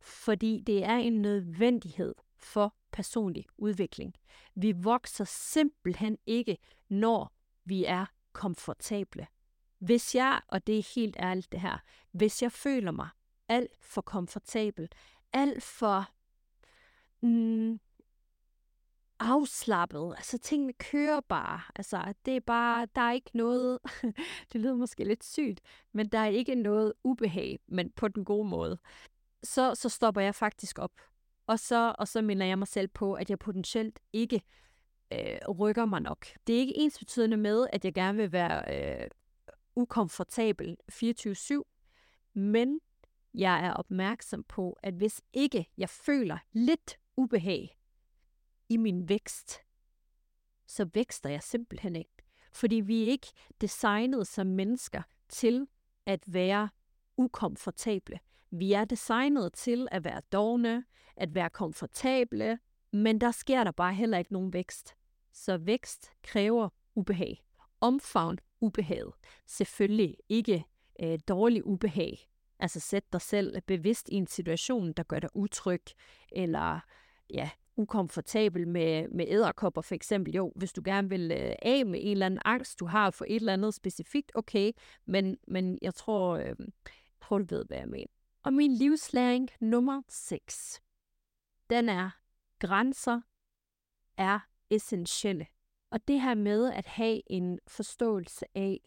fordi 0.01 0.63
det 0.67 0.83
er 0.83 0.95
en 0.97 1.21
nødvendighed 1.21 2.15
for 2.37 2.75
personlig 2.91 3.45
udvikling. 3.57 4.15
Vi 4.55 4.71
vokser 4.71 5.23
simpelthen 5.23 6.17
ikke, 6.25 6.57
når 6.89 7.33
vi 7.65 7.85
er 7.85 8.05
komfortable. 8.33 9.27
Hvis 9.79 10.15
jeg, 10.15 10.41
og 10.47 10.67
det 10.67 10.79
er 10.79 10.93
helt 10.95 11.15
ærligt 11.19 11.51
det 11.51 11.61
her, 11.61 11.77
hvis 12.11 12.41
jeg 12.41 12.51
føler 12.51 12.91
mig 12.91 13.09
alt 13.47 13.71
for 13.81 14.01
komfortabel, 14.01 14.89
alt 15.33 15.63
for 15.63 16.05
mm, 17.21 17.79
afslappet. 19.21 20.13
Altså 20.17 20.37
tingene 20.37 20.73
kører 20.73 21.19
bare. 21.19 21.61
Altså 21.75 22.13
det 22.25 22.35
er 22.35 22.39
bare, 22.39 22.87
der 22.95 23.01
er 23.01 23.11
ikke 23.11 23.31
noget, 23.33 23.79
det 24.53 24.61
lyder 24.61 24.75
måske 24.75 25.03
lidt 25.03 25.23
sygt, 25.23 25.61
men 25.91 26.07
der 26.07 26.19
er 26.19 26.27
ikke 26.27 26.55
noget 26.55 26.93
ubehag, 27.03 27.59
men 27.67 27.91
på 27.91 28.07
den 28.07 28.25
gode 28.25 28.49
måde. 28.49 28.77
Så, 29.43 29.75
så 29.75 29.89
stopper 29.89 30.21
jeg 30.21 30.35
faktisk 30.35 30.79
op. 30.79 30.91
Og 31.47 31.59
så, 31.59 31.95
og 31.99 32.07
så 32.07 32.21
minder 32.21 32.45
jeg 32.45 32.59
mig 32.59 32.67
selv 32.67 32.87
på, 32.87 33.13
at 33.13 33.29
jeg 33.29 33.39
potentielt 33.39 33.99
ikke 34.13 34.41
øh, 35.13 35.49
rykker 35.49 35.85
mig 35.85 36.01
nok. 36.01 36.25
Det 36.47 36.55
er 36.55 36.59
ikke 36.59 36.77
ens 36.77 36.99
betydende 36.99 37.37
med, 37.37 37.67
at 37.73 37.85
jeg 37.85 37.93
gerne 37.93 38.17
vil 38.17 38.31
være 38.31 38.63
øh, 39.01 39.07
ukomfortabel 39.75 40.77
24-7, 40.91 41.61
men 42.33 42.79
jeg 43.33 43.65
er 43.65 43.73
opmærksom 43.73 44.43
på, 44.43 44.77
at 44.83 44.93
hvis 44.93 45.21
ikke 45.33 45.69
jeg 45.77 45.89
føler 45.89 46.37
lidt 46.51 46.97
ubehag 47.17 47.77
i 48.69 48.77
min 48.77 49.09
vækst, 49.09 49.59
så 50.67 50.89
vækster 50.93 51.29
jeg 51.29 51.43
simpelthen 51.43 51.95
ikke. 51.95 52.13
Fordi 52.53 52.75
vi 52.75 53.03
er 53.03 53.07
ikke 53.07 53.27
designet 53.61 54.27
som 54.27 54.47
mennesker 54.47 55.01
til 55.29 55.67
at 56.05 56.23
være 56.27 56.69
ukomfortable. 57.17 58.19
Vi 58.51 58.73
er 58.73 58.85
designet 58.85 59.53
til 59.53 59.87
at 59.91 60.03
være 60.03 60.21
dogne, 60.31 60.83
at 61.15 61.35
være 61.35 61.49
komfortable, 61.49 62.59
men 62.93 63.21
der 63.21 63.31
sker 63.31 63.63
der 63.63 63.71
bare 63.71 63.93
heller 63.93 64.17
ikke 64.17 64.33
nogen 64.33 64.53
vækst. 64.53 64.95
Så 65.33 65.57
vækst 65.57 66.11
kræver 66.23 66.69
ubehag. 66.95 67.43
Omfavn 67.81 68.37
ubehaget. 68.61 69.13
Selvfølgelig 69.47 70.17
ikke 70.29 70.65
øh, 71.03 71.19
dårlig 71.27 71.65
ubehag. 71.65 72.17
Altså 72.59 72.79
sæt 72.79 73.13
dig 73.13 73.21
selv 73.21 73.61
bevidst 73.61 74.09
i 74.09 74.15
en 74.15 74.27
situation, 74.27 74.93
der 74.93 75.03
gør 75.03 75.19
dig 75.19 75.29
utryg, 75.33 75.83
eller 76.31 76.79
ja, 77.29 77.49
ukomfortabel 77.75 78.67
med, 78.67 79.07
med 79.07 79.25
æderkopper 79.27 79.81
for 79.81 79.95
eksempel. 79.95 80.33
Jo, 80.33 80.51
hvis 80.55 80.73
du 80.73 80.81
gerne 80.85 81.09
vil 81.09 81.31
øh, 81.31 81.55
af 81.61 81.85
med 81.85 81.99
en 82.03 82.11
eller 82.11 82.25
anden 82.25 82.41
angst, 82.45 82.79
du 82.79 82.85
har 82.85 83.11
for 83.11 83.25
et 83.27 83.35
eller 83.35 83.53
andet 83.53 83.73
specifikt, 83.73 84.31
okay, 84.35 84.71
men, 85.05 85.37
men 85.47 85.79
jeg 85.81 85.95
tror, 85.95 86.37
øh, 86.37 86.55
tror 87.21 87.37
du 87.37 87.45
ved, 87.55 87.65
hvad 87.65 87.77
jeg 87.77 87.87
mener. 87.87 88.11
Og 88.43 88.53
min 88.53 88.73
livslæring 88.73 89.49
nummer 89.59 90.01
6, 90.07 90.81
den 91.69 91.89
er, 91.89 92.09
grænser 92.59 93.21
er 94.17 94.39
essentielle. 94.69 95.47
Og 95.89 96.07
det 96.07 96.21
her 96.21 96.33
med 96.33 96.73
at 96.73 96.85
have 96.85 97.21
en 97.27 97.59
forståelse 97.67 98.45
af, 98.55 98.79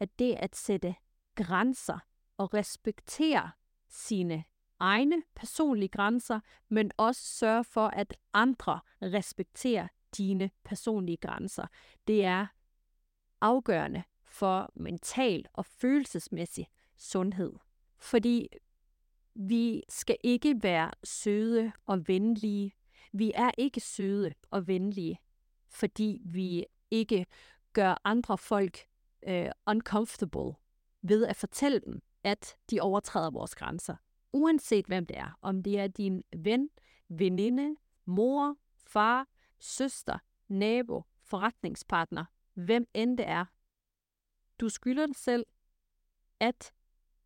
at 0.00 0.18
det 0.18 0.34
at 0.34 0.56
sætte 0.56 0.94
grænser 1.34 1.98
og 2.36 2.54
respektere 2.54 3.50
sine 3.88 4.44
egne 4.78 5.22
personlige 5.34 5.88
grænser, 5.88 6.40
men 6.68 6.90
også 6.96 7.22
sørge 7.22 7.64
for, 7.64 7.86
at 7.86 8.16
andre 8.32 8.80
respekterer 9.02 9.88
dine 10.16 10.50
personlige 10.64 11.16
grænser. 11.16 11.66
Det 12.06 12.24
er 12.24 12.46
afgørende 13.40 14.02
for 14.22 14.72
mental 14.74 15.46
og 15.52 15.66
følelsesmæssig 15.66 16.66
sundhed. 16.96 17.52
Fordi 17.98 18.48
vi 19.34 19.82
skal 19.88 20.16
ikke 20.24 20.62
være 20.62 20.90
søde 21.04 21.72
og 21.86 22.08
venlige. 22.08 22.74
Vi 23.12 23.32
er 23.34 23.50
ikke 23.58 23.80
søde 23.80 24.34
og 24.50 24.66
venlige, 24.66 25.20
fordi 25.68 26.20
vi 26.24 26.64
ikke 26.90 27.26
gør 27.72 28.00
andre 28.04 28.38
folk 28.38 28.78
øh, 29.28 29.50
uncomfortable 29.66 30.52
ved 31.02 31.26
at 31.26 31.36
fortælle 31.36 31.80
dem, 31.80 32.02
at 32.24 32.56
de 32.70 32.80
overtræder 32.80 33.30
vores 33.30 33.54
grænser 33.54 33.96
uanset 34.34 34.86
hvem 34.86 35.06
det 35.06 35.18
er. 35.18 35.38
Om 35.42 35.62
det 35.62 35.78
er 35.78 35.86
din 35.86 36.24
ven, 36.36 36.70
veninde, 37.08 37.76
mor, 38.04 38.56
far, 38.76 39.28
søster, 39.58 40.18
nabo, 40.48 41.02
forretningspartner, 41.22 42.24
hvem 42.54 42.86
end 42.94 43.18
det 43.18 43.28
er. 43.28 43.44
Du 44.60 44.68
skylder 44.68 45.06
dig 45.06 45.16
selv 45.16 45.46
at 46.40 46.72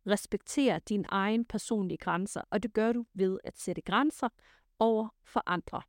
respektere 0.07 0.79
dine 0.79 1.05
egen 1.07 1.45
personlige 1.45 1.97
grænser, 1.97 2.41
og 2.49 2.63
det 2.63 2.73
gør 2.73 2.91
du 2.93 3.05
ved 3.13 3.39
at 3.43 3.59
sætte 3.59 3.81
grænser 3.81 4.29
over 4.79 5.07
for 5.23 5.43
andre. 5.45 5.81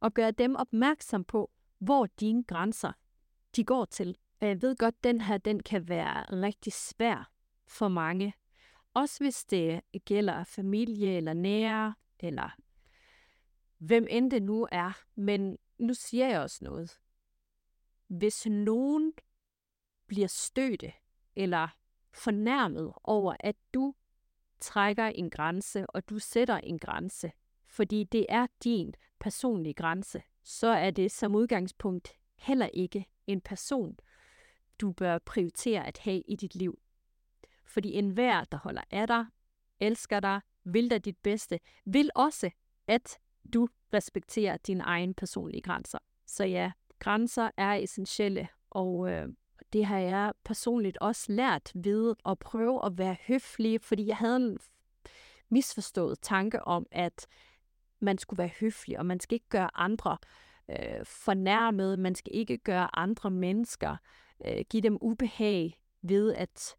Og 0.00 0.14
gøre 0.14 0.30
dem 0.30 0.56
opmærksom 0.56 1.24
på, 1.24 1.50
hvor 1.78 2.06
dine 2.06 2.44
grænser 2.44 2.92
de 3.56 3.64
går 3.64 3.84
til. 3.84 4.16
Og 4.40 4.48
jeg 4.48 4.62
ved 4.62 4.76
godt, 4.76 5.04
den 5.04 5.20
her 5.20 5.38
den 5.38 5.62
kan 5.62 5.88
være 5.88 6.42
rigtig 6.42 6.72
svær 6.72 7.30
for 7.66 7.88
mange, 7.88 8.34
også 8.94 9.24
hvis 9.24 9.44
det 9.44 9.80
gælder 10.04 10.44
familie 10.44 11.16
eller 11.16 11.32
nære, 11.32 11.94
eller 12.20 12.56
hvem 13.78 14.06
end 14.10 14.30
det 14.30 14.42
nu 14.42 14.68
er. 14.72 14.92
Men 15.14 15.58
nu 15.78 15.94
siger 15.94 16.28
jeg 16.28 16.40
også 16.40 16.64
noget. 16.64 17.00
Hvis 18.06 18.46
nogen 18.46 19.12
bliver 20.06 20.28
støtte 20.28 20.92
eller 21.36 21.68
fornærmet 22.14 22.92
over, 23.04 23.36
at 23.40 23.56
du 23.74 23.94
trækker 24.60 25.06
en 25.06 25.30
grænse, 25.30 25.86
og 25.90 26.08
du 26.10 26.18
sætter 26.18 26.56
en 26.58 26.78
grænse, 26.78 27.32
fordi 27.66 28.04
det 28.04 28.26
er 28.28 28.46
din 28.64 28.94
personlige 29.20 29.74
grænse, 29.74 30.22
så 30.42 30.68
er 30.68 30.90
det 30.90 31.12
som 31.12 31.34
udgangspunkt 31.34 32.08
heller 32.38 32.66
ikke 32.66 33.06
en 33.26 33.40
person, 33.40 33.96
du 34.80 34.92
bør 34.92 35.18
prioritere 35.18 35.86
at 35.86 35.98
have 35.98 36.22
i 36.28 36.36
dit 36.36 36.54
liv. 36.54 36.78
Fordi 37.64 37.92
enhver, 37.92 38.44
der 38.44 38.58
holder 38.58 38.82
af 38.90 39.06
dig, 39.06 39.26
elsker 39.80 40.20
dig, 40.20 40.40
vil 40.64 40.90
dig 40.90 41.04
dit 41.04 41.18
bedste, 41.18 41.60
vil 41.84 42.10
også, 42.14 42.50
at 42.86 43.18
du 43.54 43.68
respekterer 43.94 44.56
dine 44.56 44.82
egne 44.82 45.14
personlige 45.14 45.62
grænser. 45.62 45.98
Så 46.26 46.44
ja, 46.44 46.72
grænser 46.98 47.50
er 47.56 47.72
essentielle, 47.72 48.48
og 48.70 49.10
øh, 49.10 49.28
det 49.72 49.84
har 49.84 49.98
jeg 49.98 50.32
personligt 50.44 50.98
også 50.98 51.32
lært 51.32 51.72
ved 51.74 52.14
at 52.26 52.38
prøve 52.38 52.86
at 52.86 52.98
være 52.98 53.16
høflig, 53.28 53.80
fordi 53.80 54.06
jeg 54.06 54.16
havde 54.16 54.36
en 54.36 54.58
misforstået 55.48 56.18
tanke 56.22 56.64
om, 56.64 56.86
at 56.90 57.26
man 58.00 58.18
skulle 58.18 58.38
være 58.38 58.50
høflig, 58.60 58.98
og 58.98 59.06
man 59.06 59.20
skal 59.20 59.34
ikke 59.34 59.48
gøre 59.48 59.70
andre 59.74 60.16
øh, 60.70 61.04
fornærmet, 61.04 61.98
man 61.98 62.14
skal 62.14 62.34
ikke 62.34 62.58
gøre 62.58 62.98
andre 62.98 63.30
mennesker, 63.30 63.96
øh, 64.46 64.64
give 64.70 64.80
dem 64.80 64.98
ubehag 65.00 65.80
ved 66.02 66.34
at 66.34 66.76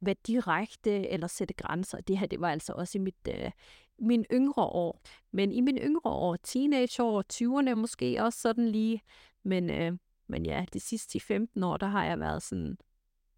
være 0.00 0.16
direkte 0.26 1.08
eller 1.08 1.26
sætte 1.26 1.54
grænser. 1.54 2.00
Det 2.00 2.18
her, 2.18 2.26
det 2.26 2.40
var 2.40 2.50
altså 2.50 2.72
også 2.72 2.98
i 2.98 3.00
mit, 3.00 3.28
øh, 3.28 3.50
min 3.98 4.24
yngre 4.32 4.62
år. 4.62 5.00
Men 5.32 5.52
i 5.52 5.60
min 5.60 5.78
yngre 5.78 6.10
år, 6.10 6.36
teenageår, 6.36 7.22
20'erne 7.32 7.74
måske 7.74 8.22
også 8.22 8.40
sådan 8.40 8.68
lige. 8.68 9.00
Men, 9.42 9.70
øh, 9.70 9.92
men 10.26 10.46
ja, 10.46 10.64
de 10.72 10.80
sidste 10.80 11.20
15 11.20 11.62
år, 11.62 11.76
der 11.76 11.86
har 11.86 12.04
jeg 12.04 12.20
været 12.20 12.42
sådan 12.42 12.78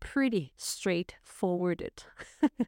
pretty 0.00 0.42
straightforwarded. 0.56 2.08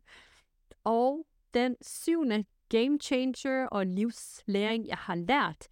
og 0.84 1.26
den 1.54 1.76
syvende 1.82 2.44
game 2.68 2.98
changer 2.98 3.66
og 3.66 3.86
livslæring, 3.86 4.86
jeg 4.86 4.96
har 4.96 5.14
lært, 5.14 5.68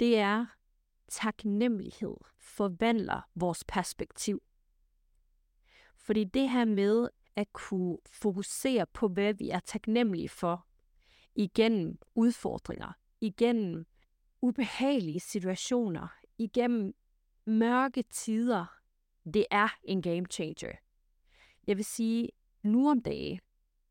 det 0.00 0.18
er 0.18 0.46
taknemmelighed 1.08 2.16
forvandler 2.38 3.20
vores 3.34 3.64
perspektiv. 3.64 4.42
Fordi 5.96 6.24
det 6.24 6.50
her 6.50 6.64
med 6.64 7.08
at 7.36 7.52
kunne 7.52 7.98
fokusere 8.12 8.86
på, 8.86 9.08
hvad 9.08 9.34
vi 9.34 9.50
er 9.50 9.60
taknemmelige 9.60 10.28
for 10.28 10.66
igennem 11.34 11.98
udfordringer, 12.14 12.92
igennem 13.20 13.86
ubehagelige 14.42 15.20
situationer, 15.20 16.08
igennem 16.38 16.94
mørke 17.46 18.04
tider, 18.10 18.78
det 19.34 19.46
er 19.50 19.68
en 19.84 20.02
game 20.02 20.26
changer. 20.30 20.72
Jeg 21.66 21.76
vil 21.76 21.84
sige, 21.84 22.28
nu 22.62 22.90
om 22.90 23.02
dage, 23.02 23.40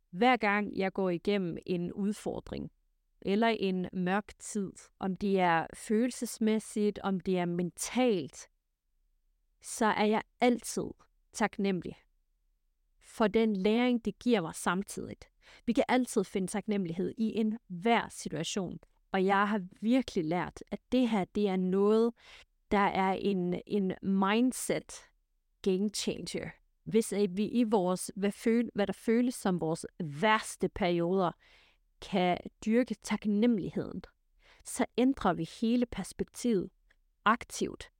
hver 0.10 0.38
gang 0.38 0.78
jeg 0.78 0.94
går 0.94 1.10
igennem 1.10 1.58
en 1.66 1.94
udfordring, 1.94 2.72
eller 3.22 3.48
en 3.48 3.88
mørk 3.94 4.32
tid, 4.40 4.74
om 5.00 5.16
det 5.16 5.40
er 5.40 5.68
følelsesmæssigt, 5.74 7.00
om 7.00 7.20
det 7.20 7.40
er 7.40 7.46
mentalt, 7.46 8.50
så 9.62 9.86
er 9.86 10.06
jeg 10.06 10.22
altid 10.42 10.86
taknemmelig 11.34 11.96
for 13.12 13.28
den 13.28 13.56
læring, 13.56 14.06
det 14.06 14.20
giver 14.20 14.42
mig 14.42 14.56
samtidig. 14.56 15.16
Vi 15.66 15.74
kan 15.74 15.84
altid 15.88 16.24
finde 16.24 16.48
taknemmelighed 16.48 17.14
i 17.18 17.38
en 17.40 17.58
hver 17.68 18.10
situation. 18.10 18.80
Og 19.12 19.26
jeg 19.26 19.48
har 19.48 19.62
virkelig 19.82 20.26
lært, 20.26 20.64
at 20.72 20.80
det 20.92 21.10
her, 21.10 21.26
det 21.26 21.48
er 21.48 21.56
noget, 21.56 22.14
der 22.72 22.78
er 22.78 23.14
en, 23.14 23.62
en 23.68 23.94
mindset 24.02 24.94
game 25.62 25.90
changer. 25.90 26.50
Hvis 26.84 27.14
øh, 27.14 27.38
vi 27.38 27.46
i 27.46 27.64
vores, 27.64 28.12
hvad, 28.16 28.32
føle, 28.32 28.72
hvad 28.76 28.88
der 28.88 28.94
føles 28.94 29.36
som 29.36 29.62
vores 29.62 29.86
værste 30.00 30.70
perioder, 30.70 31.32
kan 32.02 32.38
dyrke 32.66 32.96
taknemmeligheden, 33.04 34.02
så 34.64 34.86
ændrer 34.98 35.34
vi 35.34 35.50
hele 35.62 35.86
perspektivet 35.86 36.70
aktivt 37.26 37.92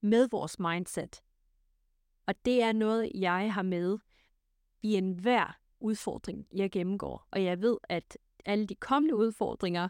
med 0.00 0.28
vores 0.30 0.58
mindset. 0.58 1.22
Og 2.26 2.34
det 2.44 2.62
er 2.62 2.72
noget, 2.72 3.10
jeg 3.14 3.54
har 3.54 3.62
med 3.62 3.98
i 4.82 4.94
enhver 4.94 5.58
udfordring, 5.80 6.46
jeg 6.52 6.70
gennemgår. 6.70 7.28
Og 7.30 7.44
jeg 7.44 7.60
ved, 7.60 7.78
at 7.88 8.18
alle 8.44 8.66
de 8.66 8.74
kommende 8.74 9.16
udfordringer, 9.16 9.88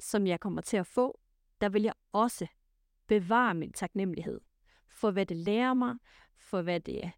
som 0.00 0.26
jeg 0.26 0.40
kommer 0.40 0.60
til 0.60 0.76
at 0.76 0.86
få, 0.86 1.20
der 1.60 1.68
vil 1.68 1.82
jeg 1.82 1.94
også 2.12 2.46
bevare 3.20 3.54
min 3.54 3.72
taknemmelighed 3.72 4.40
for, 4.88 5.10
hvad 5.10 5.26
det 5.26 5.36
lærer 5.36 5.74
mig, 5.74 5.96
for 6.36 6.62
hvad 6.62 6.80
det 6.80 7.10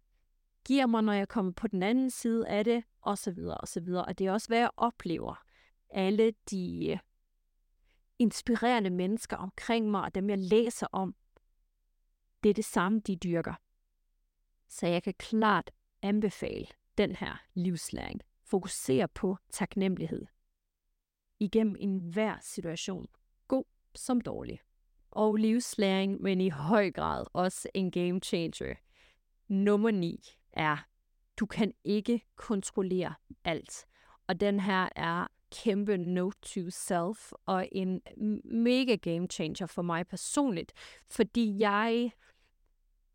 giver 0.65 0.85
mig, 0.85 1.03
når 1.03 1.13
jeg 1.13 1.27
kommer 1.27 1.51
på 1.51 1.67
den 1.67 1.83
anden 1.83 2.09
side 2.09 2.47
af 2.47 2.63
det, 2.63 2.83
osv. 3.01 3.39
osv. 3.59 3.89
Og 3.89 4.19
det 4.19 4.27
er 4.27 4.31
også, 4.31 4.47
hvad 4.47 4.57
jeg 4.57 4.69
oplever. 4.77 5.43
Alle 5.89 6.33
de 6.49 6.91
øh, 6.91 6.97
inspirerende 8.19 8.89
mennesker 8.89 9.37
omkring 9.37 9.91
mig, 9.91 10.01
og 10.01 10.15
dem 10.15 10.29
jeg 10.29 10.37
læser 10.37 10.87
om, 10.91 11.15
det 12.43 12.49
er 12.49 12.53
det 12.53 12.65
samme, 12.65 12.99
de 12.99 13.15
dyrker. 13.15 13.53
Så 14.67 14.87
jeg 14.87 15.03
kan 15.03 15.13
klart 15.13 15.71
anbefale 16.01 16.67
den 16.97 17.15
her 17.15 17.43
livslæring. 17.53 18.21
Fokuser 18.43 19.07
på 19.07 19.37
taknemmelighed. 19.51 20.25
Igennem 21.39 21.75
enhver 21.79 22.37
situation. 22.41 23.07
God 23.47 23.63
som 23.95 24.21
dårlig. 24.21 24.59
Og 25.15 25.35
livslæring, 25.35 26.21
men 26.21 26.41
i 26.41 26.49
høj 26.49 26.91
grad 26.91 27.25
også 27.33 27.69
en 27.73 27.91
game 27.91 28.19
changer. 28.19 28.75
Nummer 29.47 29.91
9 29.91 30.37
er, 30.53 30.77
du 31.39 31.45
kan 31.45 31.73
ikke 31.83 32.21
kontrollere 32.35 33.13
alt. 33.43 33.85
Og 34.27 34.39
den 34.39 34.59
her 34.59 34.89
er 34.95 35.27
kæmpe 35.51 35.97
note 35.97 36.37
to 36.41 36.69
self 36.69 37.31
og 37.45 37.67
en 37.71 38.01
mega 38.43 38.95
game 38.95 39.27
changer 39.27 39.65
for 39.65 39.81
mig 39.81 40.07
personligt, 40.07 40.73
fordi 41.11 41.59
jeg 41.59 42.11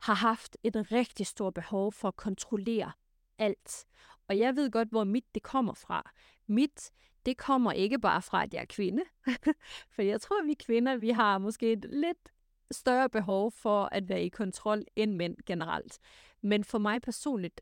har 0.03 0.15
haft 0.15 0.57
et 0.63 0.93
rigtig 0.93 1.27
stort 1.27 1.55
behov 1.55 1.93
for 1.93 2.09
at 2.09 2.17
kontrollere 2.17 2.93
alt. 3.39 3.87
Og 4.29 4.39
jeg 4.39 4.57
ved 4.57 4.71
godt, 4.71 4.89
hvor 4.89 5.05
mit 5.05 5.35
det 5.35 5.43
kommer 5.43 5.75
fra. 5.75 6.11
Mit, 6.47 6.91
det 7.27 7.37
kommer 7.37 7.73
ikke 7.73 7.99
bare 7.99 8.23
fra, 8.23 8.43
at 8.43 8.55
jeg 8.55 8.61
er 8.61 8.67
kvinde. 8.69 9.03
For 9.95 10.03
jeg 10.03 10.21
tror, 10.21 10.41
at 10.41 10.47
vi 10.47 10.55
kvinder, 10.55 10.97
vi 10.97 11.11
har 11.11 11.39
måske 11.39 11.73
et 11.73 11.87
lidt 11.91 12.33
større 12.71 13.09
behov 13.09 13.53
for 13.53 13.89
at 13.93 14.09
være 14.09 14.25
i 14.25 14.29
kontrol 14.29 14.85
end 14.97 15.15
mænd 15.15 15.37
generelt. 15.47 15.99
Men 16.43 16.65
for 16.65 16.79
mig 16.79 17.03
personligt 17.03 17.61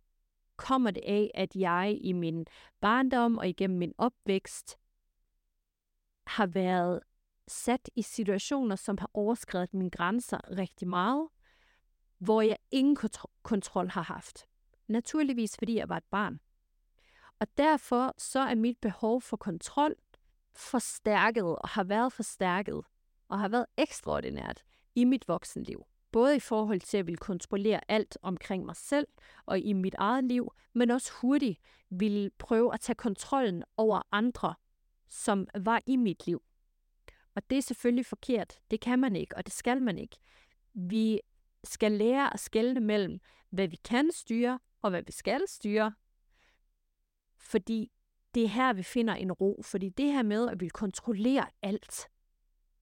kommer 0.57 0.91
det 0.91 1.03
af, 1.07 1.31
at 1.35 1.57
jeg 1.57 1.99
i 2.01 2.13
min 2.13 2.47
barndom 2.81 3.39
og 3.39 3.49
igennem 3.49 3.79
min 3.79 3.93
opvækst 3.99 4.79
har 6.27 6.47
været 6.47 7.01
sat 7.49 7.91
i 7.97 8.03
situationer, 8.03 8.77
som 8.77 8.99
har 8.99 9.11
overskrevet 9.15 9.75
mine 9.75 9.91
grænser 9.91 10.59
rigtig 10.59 10.89
meget, 10.89 11.29
hvor 12.19 12.43
jeg 12.43 12.57
ingen 12.71 12.97
kontrol 13.43 13.89
har 13.89 14.03
haft. 14.03 14.47
Naturligvis 14.89 15.57
fordi 15.59 15.77
jeg 15.77 15.89
var 15.89 15.97
et 15.97 16.05
barn. 16.11 16.41
Og 17.41 17.47
derfor 17.57 18.15
så 18.19 18.41
er 18.41 18.55
mit 18.55 18.79
behov 18.79 19.21
for 19.21 19.37
kontrol 19.37 19.95
forstærket 20.59 21.45
og 21.45 21.69
har 21.69 21.85
været 21.85 22.13
forstærket 22.13 22.81
og 23.29 23.39
har 23.39 23.49
været 23.49 23.67
ekstraordinært 23.77 24.63
i 24.95 25.05
mit 25.05 25.29
voksenliv. 25.29 25.85
Både 26.13 26.37
i 26.37 26.41
forhold 26.41 26.81
til 26.81 26.97
at 26.97 27.07
ville 27.07 27.19
kontrollere 27.19 27.81
alt 27.89 28.19
omkring 28.23 28.65
mig 28.65 28.77
selv 28.77 29.07
og 29.47 29.59
i 29.59 29.73
mit 29.73 29.95
eget 29.95 30.25
liv, 30.25 30.53
men 30.75 30.91
også 30.91 31.13
hurtigt 31.21 31.61
ville 31.91 32.31
prøve 32.39 32.75
at 32.75 32.81
tage 32.81 32.97
kontrollen 32.97 33.65
over 33.77 34.03
andre, 34.13 34.55
som 35.09 35.47
var 35.55 35.83
i 35.87 35.97
mit 35.97 36.27
liv. 36.27 36.43
Og 37.35 37.51
det 37.51 37.59
er 37.59 37.63
selvfølgelig 37.63 38.07
forkert. 38.07 38.59
Det 38.71 38.81
kan 38.81 38.99
man 38.99 39.17
ikke, 39.17 39.37
og 39.37 39.47
det 39.47 39.55
skal 39.55 39.83
man 39.83 39.99
ikke. 39.99 40.17
Vi 40.75 41.21
skal 41.65 41.93
lære 41.93 42.35
at 42.35 42.41
skelne 42.41 42.81
mellem, 42.81 43.21
hvad 43.51 43.69
vi 43.69 43.77
kan 43.77 44.11
styre, 44.13 44.59
og 44.83 44.91
hvad 44.91 45.03
vi 45.03 45.13
skal 45.13 45.43
styre. 45.49 45.93
Fordi 47.49 47.91
det 48.35 48.45
er 48.45 48.49
her, 48.49 48.73
vi 48.73 48.83
finder 48.83 49.15
en 49.15 49.33
ro. 49.33 49.63
Fordi 49.65 49.89
det 49.89 50.13
her 50.13 50.23
med 50.23 50.49
at 50.49 50.61
vi 50.61 50.69
kontrollere 50.69 51.47
alt, 51.63 52.09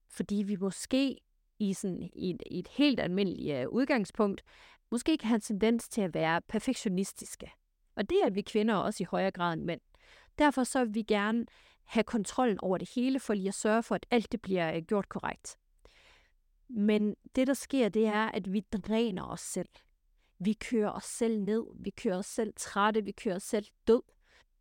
fordi 0.09 0.35
vi 0.35 0.55
måske 0.55 1.17
i, 1.59 1.73
sådan, 1.73 2.09
et, 2.15 2.43
et 2.51 2.67
helt 2.67 2.99
almindeligt 2.99 3.55
øh, 3.55 3.69
udgangspunkt, 3.69 4.43
måske 4.91 5.17
kan 5.17 5.27
have 5.27 5.35
en 5.35 5.41
tendens 5.41 5.89
til 5.89 6.01
at 6.01 6.13
være 6.13 6.41
perfektionistiske. 6.41 7.51
Og 7.95 8.09
det 8.09 8.17
er 8.23 8.29
vi 8.29 8.41
kvinder 8.41 8.75
også 8.75 9.03
i 9.03 9.07
højere 9.11 9.31
grad 9.31 9.53
end 9.53 9.63
mænd. 9.63 9.81
Derfor 10.37 10.63
så 10.63 10.85
vil 10.85 10.95
vi 10.95 11.03
gerne 11.03 11.45
have 11.83 12.03
kontrollen 12.03 12.59
over 12.59 12.77
det 12.77 12.89
hele, 12.95 13.19
for 13.19 13.33
lige 13.33 13.47
at 13.47 13.53
sørge 13.53 13.83
for, 13.83 13.95
at 13.95 14.05
alt 14.11 14.31
det 14.31 14.41
bliver 14.41 14.75
øh, 14.75 14.81
gjort 14.81 15.09
korrekt. 15.09 15.57
Men 16.69 17.15
det, 17.35 17.47
der 17.47 17.53
sker, 17.53 17.89
det 17.89 18.05
er, 18.05 18.25
at 18.25 18.53
vi 18.53 18.59
dræner 18.59 19.23
os 19.23 19.41
selv. 19.41 19.69
Vi 20.39 20.53
kører 20.53 20.91
os 20.91 21.03
selv 21.03 21.39
ned, 21.39 21.65
vi 21.83 21.89
kører 21.89 22.17
os 22.17 22.25
selv 22.25 22.53
trætte, 22.55 23.03
vi 23.03 23.11
kører 23.11 23.35
os 23.35 23.43
selv 23.43 23.65
død. 23.87 24.01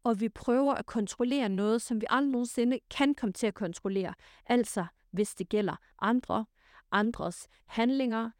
Og 0.06 0.20
vi 0.20 0.28
prøver 0.28 0.74
at 0.74 0.86
kontrollere 0.86 1.48
noget, 1.48 1.82
som 1.82 2.00
vi 2.00 2.06
aldrig 2.10 2.32
nogensinde 2.32 2.80
kan 2.90 3.14
komme 3.14 3.32
til 3.32 3.46
at 3.46 3.54
kontrollere. 3.54 4.14
Altså, 4.46 4.86
hvis 5.10 5.34
det 5.34 5.48
gælder 5.48 5.76
andre, 5.98 6.46
andres 6.90 7.48
handlinger, 7.66 8.30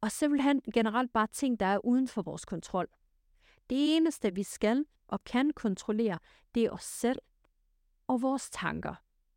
og 0.00 0.12
simpelthen 0.12 0.62
generelt 0.74 1.12
bare 1.12 1.26
ting, 1.32 1.60
der 1.60 1.66
er 1.66 1.84
uden 1.84 2.08
for 2.08 2.22
vores 2.22 2.44
kontrol. 2.44 2.88
Det 3.70 3.96
eneste, 3.96 4.34
vi 4.34 4.42
skal 4.42 4.84
og 5.08 5.24
kan 5.24 5.50
kontrollere, 5.50 6.18
det 6.54 6.64
er 6.64 6.70
os 6.70 6.84
selv 6.84 7.18
og 8.06 8.22
vores 8.22 8.50
tanker. 8.50 8.94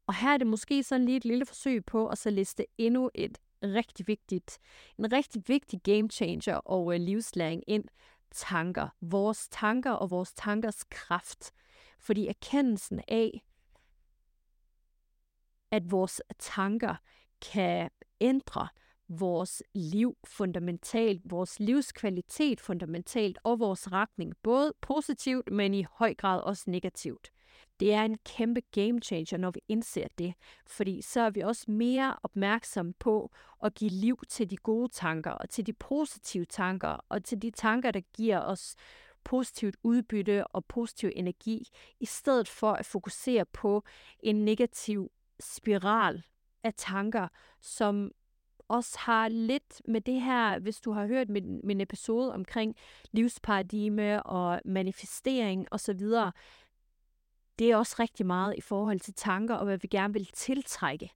Og 0.08 0.16
her 0.16 0.34
er 0.34 0.38
det 0.38 0.48
måske 0.48 0.84
sådan 0.84 1.06
lige 1.06 1.18
et 1.18 1.26
lille 1.26 1.46
forsøg 1.46 1.86
på 1.86 2.08
at 2.08 2.18
så 2.18 2.30
liste 2.30 2.66
endnu 2.78 3.10
et 3.16 3.38
rigtig 3.64 4.08
vigtigt, 4.08 4.60
en 5.00 5.12
rigtig 5.12 5.44
vigtig 5.48 5.82
game 5.84 6.10
changer 6.10 6.56
og 6.56 6.86
uh, 6.86 6.94
livslæring 6.94 7.64
ind. 7.68 7.84
Tanker. 8.32 8.90
Vores 9.02 9.48
tanker 9.52 9.92
og 9.92 10.12
vores 10.12 10.34
tankers 10.34 10.84
kraft. 10.84 11.52
Fordi 12.00 12.28
erkendelsen 12.28 13.02
af, 13.08 13.46
at 15.72 15.92
vores 15.92 16.22
tanker 16.40 16.96
kan 17.42 17.90
ændre 18.22 18.68
vores 19.10 19.64
liv 19.74 20.18
fundamentalt, 20.24 21.22
vores 21.26 21.60
livskvalitet 21.60 22.62
fundamentalt 22.62 23.38
og 23.44 23.60
vores 23.60 23.92
retning, 23.92 24.34
både 24.44 24.74
positivt, 24.82 25.52
men 25.52 25.74
i 25.74 25.86
høj 25.92 26.14
grad 26.14 26.42
også 26.42 26.64
negativt. 26.68 27.32
Det 27.80 27.94
er 27.94 28.04
en 28.04 28.18
kæmpe 28.26 28.62
game 28.72 29.02
changer, 29.02 29.38
når 29.38 29.52
vi 29.52 29.60
indser 29.68 30.08
det, 30.18 30.34
fordi 30.68 31.02
så 31.02 31.22
er 31.22 31.30
vi 31.30 31.42
også 31.42 31.72
mere 31.72 32.16
opmærksomme 32.24 32.94
på 33.00 33.32
at 33.64 33.74
give 33.74 33.92
liv 33.92 34.20
til 34.30 34.50
de 34.50 34.58
gode 34.58 34.90
tanker, 34.92 35.32
og 35.32 35.50
til 35.50 35.68
de 35.68 35.74
positive 35.74 36.46
tanker, 36.46 37.06
og 37.10 37.24
til 37.24 37.42
de 37.42 37.52
tanker, 37.52 37.92
der 37.92 38.02
giver 38.14 38.40
os 38.40 38.76
positivt 39.24 39.76
udbytte 39.84 40.48
og 40.48 40.66
positiv 40.66 41.12
energi, 41.16 41.68
i 42.00 42.06
stedet 42.06 42.48
for 42.48 42.72
at 42.72 42.86
fokusere 42.86 43.46
på 43.46 43.84
en 44.20 44.46
negativ 44.46 45.12
spiral 45.40 46.24
af 46.64 46.74
tanker, 46.78 47.28
som 47.62 48.12
også 48.68 49.00
har 49.00 49.28
lidt 49.28 49.82
med 49.88 50.02
det 50.02 50.22
her, 50.22 50.60
hvis 50.60 50.82
du 50.82 50.92
har 50.92 51.08
hørt 51.08 51.30
min, 51.30 51.62
min 51.64 51.82
episode 51.82 52.34
omkring 52.34 52.76
livsparadigme 53.12 54.24
og 54.24 54.62
manifestering 54.66 55.68
osv., 55.72 56.02
det 57.60 57.72
er 57.72 57.78
også 57.78 57.96
rigtig 58.00 58.26
meget 58.26 58.56
i 58.58 58.62
forhold 58.62 59.00
til 59.00 59.14
tanker 59.14 59.56
og 59.56 59.66
hvad 59.66 59.78
vi 59.78 59.88
gerne 59.88 60.14
vil 60.14 60.26
tiltrække. 60.26 61.12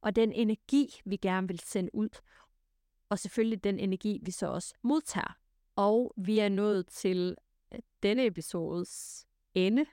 Og 0.00 0.16
den 0.16 0.32
energi, 0.32 1.00
vi 1.04 1.16
gerne 1.16 1.48
vil 1.48 1.60
sende 1.60 1.94
ud. 1.94 2.08
Og 3.08 3.18
selvfølgelig 3.18 3.64
den 3.64 3.78
energi, 3.78 4.20
vi 4.22 4.30
så 4.30 4.46
også 4.46 4.74
modtager. 4.82 5.38
Og 5.76 6.14
vi 6.16 6.38
er 6.38 6.48
nået 6.48 6.86
til 6.86 7.36
øh, 7.74 7.78
denne 8.02 8.26
episodes 8.26 9.26
ende. 9.54 9.86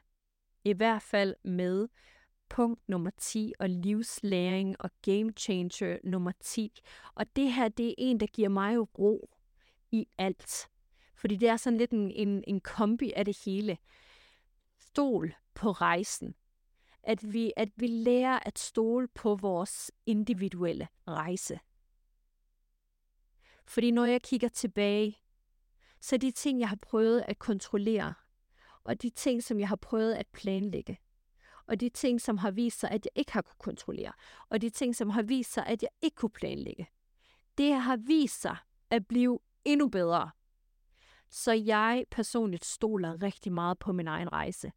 I 0.63 0.73
hvert 0.73 1.01
fald 1.01 1.35
med 1.43 1.87
punkt 2.49 2.89
nummer 2.89 3.11
10 3.17 3.53
og 3.59 3.69
livslæring 3.69 4.75
og 4.79 4.91
game 5.01 5.31
changer 5.37 5.97
nummer 6.03 6.31
10. 6.39 6.81
Og 7.15 7.35
det 7.35 7.53
her, 7.53 7.69
det 7.69 7.89
er 7.89 7.93
en, 7.97 8.19
der 8.19 8.27
giver 8.27 8.49
mig 8.49 8.99
ro 8.99 9.29
i 9.91 10.07
alt. 10.17 10.69
Fordi 11.15 11.35
det 11.35 11.49
er 11.49 11.57
sådan 11.57 11.77
lidt 11.77 11.91
en, 11.91 12.11
en, 12.11 12.43
en 12.47 12.61
kombi 12.61 13.11
af 13.15 13.25
det 13.25 13.37
hele. 13.45 13.77
Stol 14.93 15.33
på 15.53 15.71
rejsen. 15.71 16.35
At 17.03 17.33
vi, 17.33 17.53
at 17.57 17.69
vi 17.75 17.87
lærer 17.87 18.39
at 18.45 18.59
stole 18.59 19.07
på 19.07 19.35
vores 19.35 19.91
individuelle 20.05 20.87
rejse. 21.07 21.59
Fordi 23.65 23.91
når 23.91 24.05
jeg 24.05 24.21
kigger 24.21 24.47
tilbage, 24.47 25.17
så 26.01 26.17
de 26.17 26.31
ting, 26.31 26.59
jeg 26.59 26.69
har 26.69 26.77
prøvet 26.81 27.23
at 27.27 27.39
kontrollere, 27.39 28.13
og 28.83 29.01
de 29.01 29.09
ting, 29.09 29.43
som 29.43 29.59
jeg 29.59 29.67
har 29.67 29.75
prøvet 29.75 30.13
at 30.13 30.27
planlægge, 30.27 30.97
og 31.67 31.79
de 31.79 31.89
ting, 31.89 32.21
som 32.21 32.37
har 32.37 32.51
vist 32.51 32.79
sig, 32.79 32.91
at 32.91 33.05
jeg 33.05 33.11
ikke 33.15 33.33
har 33.33 33.41
kunnet 33.41 33.57
kontrollere, 33.57 34.13
og 34.49 34.61
de 34.61 34.69
ting, 34.69 34.95
som 34.95 35.09
har 35.09 35.21
vist 35.21 35.53
sig, 35.53 35.65
at 35.65 35.81
jeg 35.81 35.89
ikke 36.01 36.15
kunne 36.15 36.29
planlægge, 36.29 36.87
det 37.57 37.73
har 37.73 37.97
vist 37.97 38.41
sig 38.41 38.57
at 38.89 39.07
blive 39.07 39.39
endnu 39.65 39.89
bedre. 39.89 40.29
Så 41.29 41.51
jeg 41.51 42.05
personligt 42.11 42.65
stoler 42.65 43.23
rigtig 43.23 43.51
meget 43.51 43.79
på 43.79 43.91
min 43.91 44.07
egen 44.07 44.31
rejse. 44.31 44.71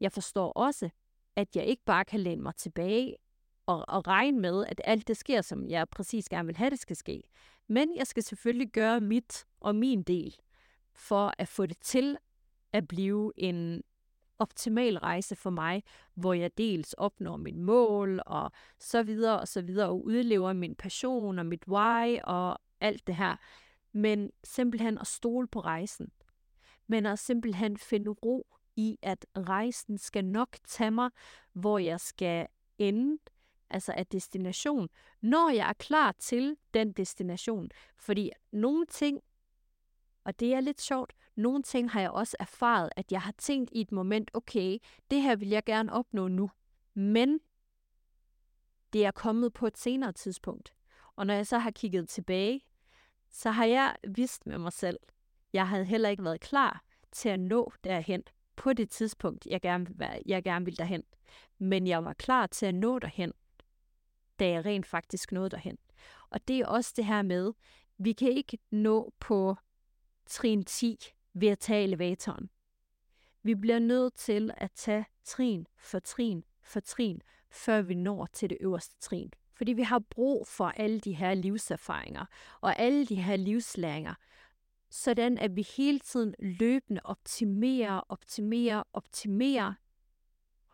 Jeg 0.00 0.12
forstår 0.12 0.52
også, 0.52 0.90
at 1.36 1.56
jeg 1.56 1.64
ikke 1.64 1.84
bare 1.84 2.04
kan 2.04 2.20
læne 2.20 2.42
mig 2.42 2.54
tilbage 2.56 3.16
og, 3.66 3.84
og 3.88 4.06
regne 4.06 4.40
med, 4.40 4.66
at 4.66 4.80
alt 4.84 5.08
det 5.08 5.16
sker, 5.16 5.42
som 5.42 5.68
jeg 5.68 5.88
præcis 5.88 6.28
gerne 6.28 6.46
vil 6.46 6.56
have, 6.56 6.70
det 6.70 6.78
skal 6.78 6.96
ske. 6.96 7.22
Men 7.68 7.96
jeg 7.96 8.06
skal 8.06 8.22
selvfølgelig 8.22 8.72
gøre 8.72 9.00
mit 9.00 9.44
og 9.60 9.76
min 9.76 10.02
del 10.02 10.36
for 10.92 11.32
at 11.38 11.48
få 11.48 11.66
det 11.66 11.78
til 11.80 12.16
at 12.72 12.88
blive 12.88 13.32
en 13.36 13.82
optimal 14.38 14.98
rejse 14.98 15.36
for 15.36 15.50
mig, 15.50 15.82
hvor 16.14 16.32
jeg 16.32 16.58
dels 16.58 16.92
opnår 16.92 17.36
mit 17.36 17.56
mål 17.56 18.20
og 18.26 18.52
så 18.78 19.02
videre 19.02 19.40
og 19.40 19.48
så 19.48 19.62
videre, 19.62 19.88
og 19.88 20.04
udlever 20.04 20.52
min 20.52 20.74
passion 20.74 21.38
og 21.38 21.46
mit 21.46 21.68
why 21.68 22.18
og 22.24 22.58
alt 22.80 23.06
det 23.06 23.16
her. 23.16 23.36
Men 23.92 24.30
simpelthen 24.44 24.98
at 24.98 25.06
stole 25.06 25.48
på 25.48 25.60
rejsen. 25.60 26.12
Men 26.86 27.06
at 27.06 27.18
simpelthen 27.18 27.76
finde 27.76 28.10
ro 28.10 28.46
i, 28.76 28.98
at 29.02 29.26
rejsen 29.36 29.98
skal 29.98 30.24
nok 30.24 30.56
tage 30.64 30.90
mig, 30.90 31.10
hvor 31.52 31.78
jeg 31.78 32.00
skal 32.00 32.46
ende, 32.78 33.18
altså 33.70 33.92
af 33.92 34.06
destination, 34.06 34.88
når 35.20 35.50
jeg 35.50 35.68
er 35.68 35.72
klar 35.72 36.12
til 36.12 36.56
den 36.74 36.92
destination. 36.92 37.70
Fordi 37.96 38.30
nogle 38.52 38.86
ting, 38.86 39.20
og 40.24 40.40
det 40.40 40.54
er 40.54 40.60
lidt 40.60 40.80
sjovt, 40.80 41.12
nogle 41.36 41.62
ting 41.62 41.90
har 41.90 42.00
jeg 42.00 42.10
også 42.10 42.36
erfaret, 42.40 42.90
at 42.96 43.12
jeg 43.12 43.22
har 43.22 43.34
tænkt 43.38 43.70
i 43.72 43.80
et 43.80 43.92
moment, 43.92 44.30
okay, 44.34 44.78
det 45.10 45.22
her 45.22 45.36
vil 45.36 45.48
jeg 45.48 45.64
gerne 45.64 45.92
opnå 45.92 46.28
nu, 46.28 46.50
men 46.94 47.40
det 48.92 49.06
er 49.06 49.10
kommet 49.10 49.52
på 49.52 49.66
et 49.66 49.78
senere 49.78 50.12
tidspunkt. 50.12 50.74
Og 51.16 51.26
når 51.26 51.34
jeg 51.34 51.46
så 51.46 51.58
har 51.58 51.70
kigget 51.70 52.08
tilbage, 52.08 52.60
så 53.32 53.50
har 53.50 53.64
jeg 53.64 53.96
vidst 54.08 54.46
med 54.46 54.58
mig 54.58 54.72
selv, 54.72 54.98
jeg 55.52 55.68
havde 55.68 55.84
heller 55.84 56.08
ikke 56.08 56.24
været 56.24 56.40
klar 56.40 56.84
til 57.12 57.28
at 57.28 57.40
nå 57.40 57.72
derhen 57.84 58.22
på 58.56 58.72
det 58.72 58.90
tidspunkt, 58.90 59.46
jeg 59.46 59.60
gerne, 59.60 59.86
jeg 60.26 60.44
gerne 60.44 60.64
ville 60.64 60.76
derhen. 60.76 61.02
Men 61.58 61.86
jeg 61.86 62.04
var 62.04 62.12
klar 62.12 62.46
til 62.46 62.66
at 62.66 62.74
nå 62.74 62.98
derhen, 62.98 63.32
da 64.38 64.48
jeg 64.48 64.64
rent 64.64 64.86
faktisk 64.86 65.32
nåede 65.32 65.50
derhen. 65.50 65.78
Og 66.30 66.48
det 66.48 66.60
er 66.60 66.66
også 66.66 66.92
det 66.96 67.04
her 67.04 67.22
med, 67.22 67.52
vi 67.98 68.12
kan 68.12 68.28
ikke 68.28 68.58
nå 68.70 69.12
på 69.20 69.56
trin 70.26 70.64
10 70.64 70.98
ved 71.34 71.48
at 71.48 71.58
tage 71.58 71.84
elevatoren. 71.84 72.50
Vi 73.42 73.54
bliver 73.54 73.78
nødt 73.78 74.14
til 74.14 74.50
at 74.56 74.70
tage 74.74 75.06
trin 75.24 75.66
for 75.78 75.98
trin 75.98 76.44
for 76.62 76.80
trin, 76.80 77.22
før 77.50 77.82
vi 77.82 77.94
når 77.94 78.26
til 78.26 78.50
det 78.50 78.58
øverste 78.60 78.96
trin. 79.00 79.32
Fordi 79.62 79.72
vi 79.72 79.82
har 79.82 79.98
brug 79.98 80.46
for 80.46 80.64
alle 80.64 81.00
de 81.00 81.12
her 81.12 81.34
livserfaringer 81.34 82.24
og 82.60 82.78
alle 82.78 83.06
de 83.06 83.22
her 83.22 83.36
livslæringer, 83.36 84.14
sådan 84.90 85.38
at 85.38 85.56
vi 85.56 85.66
hele 85.76 85.98
tiden 85.98 86.34
løbende 86.38 87.00
optimerer, 87.04 88.00
optimerer, 88.08 88.82
optimerer 88.92 89.74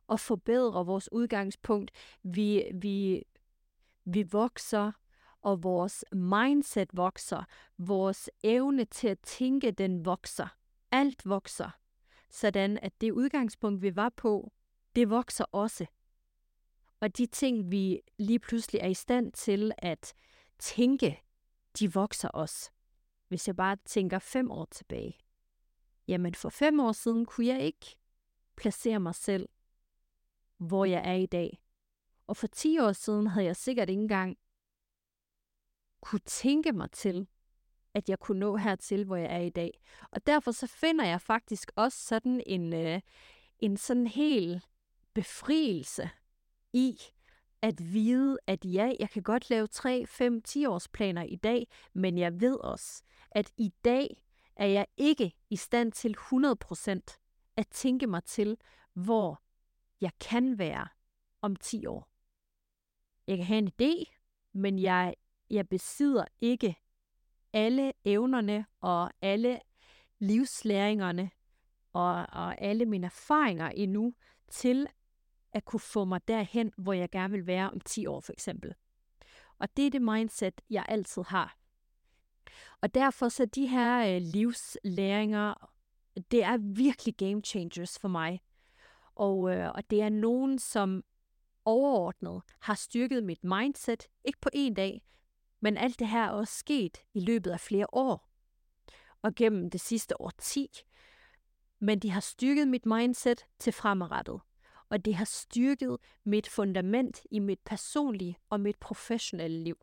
og 0.07 0.21
forbedrer 0.21 0.85
vores 0.85 1.13
udgangspunkt. 1.13 1.91
Vi, 2.23 2.65
vi, 2.75 3.23
vi 4.05 4.23
vokser, 4.23 4.93
og 5.43 5.63
vores 5.63 6.05
mindset 6.13 6.89
vokser. 6.93 7.45
Vores 7.79 8.31
evne 8.43 8.85
til 8.85 9.09
at 9.09 9.19
tænke, 9.21 9.71
den 9.71 10.05
vokser. 10.05 10.57
Alt 10.91 11.23
vokser. 11.29 11.71
Sådan 12.31 12.79
at 12.83 13.01
det 13.01 13.13
udgangspunkt, 13.13 13.83
vi 13.83 13.97
var 13.97 14.09
på, 14.09 14.53
det 14.97 15.11
vokser 15.11 15.45
også. 15.53 15.87
Og 17.01 17.19
de 17.19 17.27
ting, 17.27 17.71
vi 17.71 18.01
lige 18.19 18.39
pludselig 18.39 18.81
er 18.81 18.87
i 18.89 18.95
stand 18.95 19.33
til 19.33 19.73
at 19.79 20.15
tænke, 20.59 21.23
de 21.79 21.95
vokser 21.95 22.29
os. 22.35 22.71
Hvis 23.29 23.47
jeg 23.47 23.57
bare 23.57 23.77
tænker 23.85 24.19
fem 24.19 24.51
år 24.51 24.65
tilbage. 24.65 25.19
Jamen 26.09 26.35
for 26.35 26.49
fem 26.49 26.81
år 26.81 26.93
siden 26.93 27.27
kunne 27.27 27.47
jeg 27.47 27.61
ikke 27.61 27.97
placere 28.57 29.01
mig 29.01 29.15
selv, 29.15 29.49
hvor 30.57 30.85
jeg 30.85 31.03
er 31.05 31.15
i 31.15 31.27
dag. 31.27 31.59
Og 32.27 32.37
for 32.37 32.47
10 32.47 32.79
år 32.79 32.93
siden 32.93 33.27
havde 33.27 33.47
jeg 33.47 33.57
sikkert 33.57 33.91
ikke 33.91 34.03
engang 34.03 34.39
kunne 36.01 36.21
tænke 36.27 36.73
mig 36.73 36.91
til, 36.91 37.29
at 37.95 38.09
jeg 38.09 38.19
kunne 38.19 38.41
nå 38.41 38.57
hertil, 38.57 39.05
hvor 39.05 39.17
jeg 39.17 39.37
er 39.37 39.41
i 39.41 39.51
dag. 39.51 39.81
Og 40.11 40.27
derfor 40.27 40.53
så 40.53 40.67
finder 40.67 41.05
jeg 41.05 41.21
faktisk 41.21 41.73
også 41.77 41.99
sådan 41.99 42.43
en, 42.47 42.73
øh, 42.73 43.01
en 43.59 43.77
sådan 43.77 44.07
hel 44.07 44.65
befrielse 45.15 46.11
i 46.73 47.01
at 47.63 47.93
vide, 47.93 48.39
at 48.47 48.65
ja, 48.65 48.93
jeg 49.01 49.11
kan 49.11 49.23
godt 49.23 49.51
lave 49.51 49.67
3, 49.67 50.07
5, 50.07 50.43
10 50.43 50.67
års 50.67 50.89
planer 50.89 51.23
i 51.23 51.37
dag, 51.37 51.69
men 51.93 52.19
jeg 52.19 52.41
ved 52.41 52.57
også, 52.57 53.03
at 53.31 53.51
i 53.57 53.73
dag 53.85 54.23
er 54.57 54.67
jeg 54.67 54.87
ikke 54.97 55.33
i 55.51 55.57
stand 55.57 55.93
til 55.93 56.17
100% 56.19 57.53
at 57.57 57.69
tænke 57.69 58.07
mig 58.07 58.25
til, 58.25 58.57
hvor 58.93 59.43
jeg 60.01 60.11
kan 60.21 60.59
være 60.59 60.89
om 61.43 61.57
10 61.57 61.87
år. 61.87 62.09
Jeg 63.27 63.37
kan 63.37 63.47
have 63.47 63.59
en 63.59 63.73
idé, 63.83 64.05
men 64.53 64.79
jeg, 64.79 65.15
jeg 65.51 65.69
besidder 65.69 66.25
ikke 66.41 66.77
alle 67.53 67.93
evnerne 68.05 68.67
og 68.81 69.11
alle 69.23 69.61
livslæringerne 70.19 71.31
og, 71.93 72.15
og 72.15 72.61
alle 72.61 72.87
mine 72.87 73.07
erfaringer 73.07 73.69
endnu 73.69 74.15
til 74.51 74.89
at 75.53 75.65
kunne 75.65 75.81
få 75.81 76.05
mig 76.05 76.29
derhen, 76.29 76.73
hvor 76.77 76.93
jeg 76.93 77.11
gerne 77.11 77.33
vil 77.33 77.47
være 77.47 77.71
om 77.71 77.81
10 77.81 78.07
år 78.07 78.21
for 78.21 78.33
eksempel. 78.33 78.75
Og 79.59 79.77
det 79.77 79.87
er 79.87 79.91
det 79.91 80.03
mindset, 80.03 80.61
jeg 80.71 80.85
altid 80.89 81.23
har. 81.23 81.57
Og 82.81 82.95
derfor 82.95 83.29
så 83.29 83.45
de 83.45 83.67
her 83.67 84.15
øh, 84.15 84.23
livslæringer, 84.23 85.71
det 86.31 86.45
er 86.45 86.57
virkelig 86.57 87.17
game 87.17 87.43
changers 87.43 87.99
for 87.99 88.09
mig. 88.09 88.41
Og, 89.15 89.55
øh, 89.55 89.71
og 89.75 89.91
det 89.91 90.03
er 90.03 90.09
nogen, 90.09 90.59
som 90.59 91.05
overordnet 91.65 92.43
har 92.61 92.75
styrket 92.75 93.25
mit 93.25 93.45
mindset, 93.45 94.09
ikke 94.25 94.41
på 94.41 94.49
en 94.53 94.75
dag, 94.75 95.03
men 95.61 95.77
alt 95.77 95.99
det 95.99 96.09
her 96.09 96.25
er 96.25 96.31
også 96.31 96.55
sket 96.55 96.99
i 97.15 97.21
løbet 97.21 97.51
af 97.51 97.61
flere 97.61 97.87
år 97.93 98.29
og 99.23 99.35
gennem 99.35 99.71
det 99.71 99.81
sidste 99.81 100.21
årti. 100.21 100.69
Men 101.79 101.99
de 101.99 102.11
har 102.11 102.21
styrket 102.21 102.69
mit 102.69 102.87
mindset 102.87 103.47
til 103.59 103.73
fremadrettet 103.73 104.41
og 104.91 105.05
det 105.05 105.15
har 105.15 105.25
styrket 105.25 105.97
mit 106.25 106.49
fundament 106.49 107.21
i 107.31 107.39
mit 107.39 107.61
personlige 107.65 108.39
og 108.51 108.61
mit 108.61 108.79
professionelle 108.79 109.65
liv. 109.65 109.77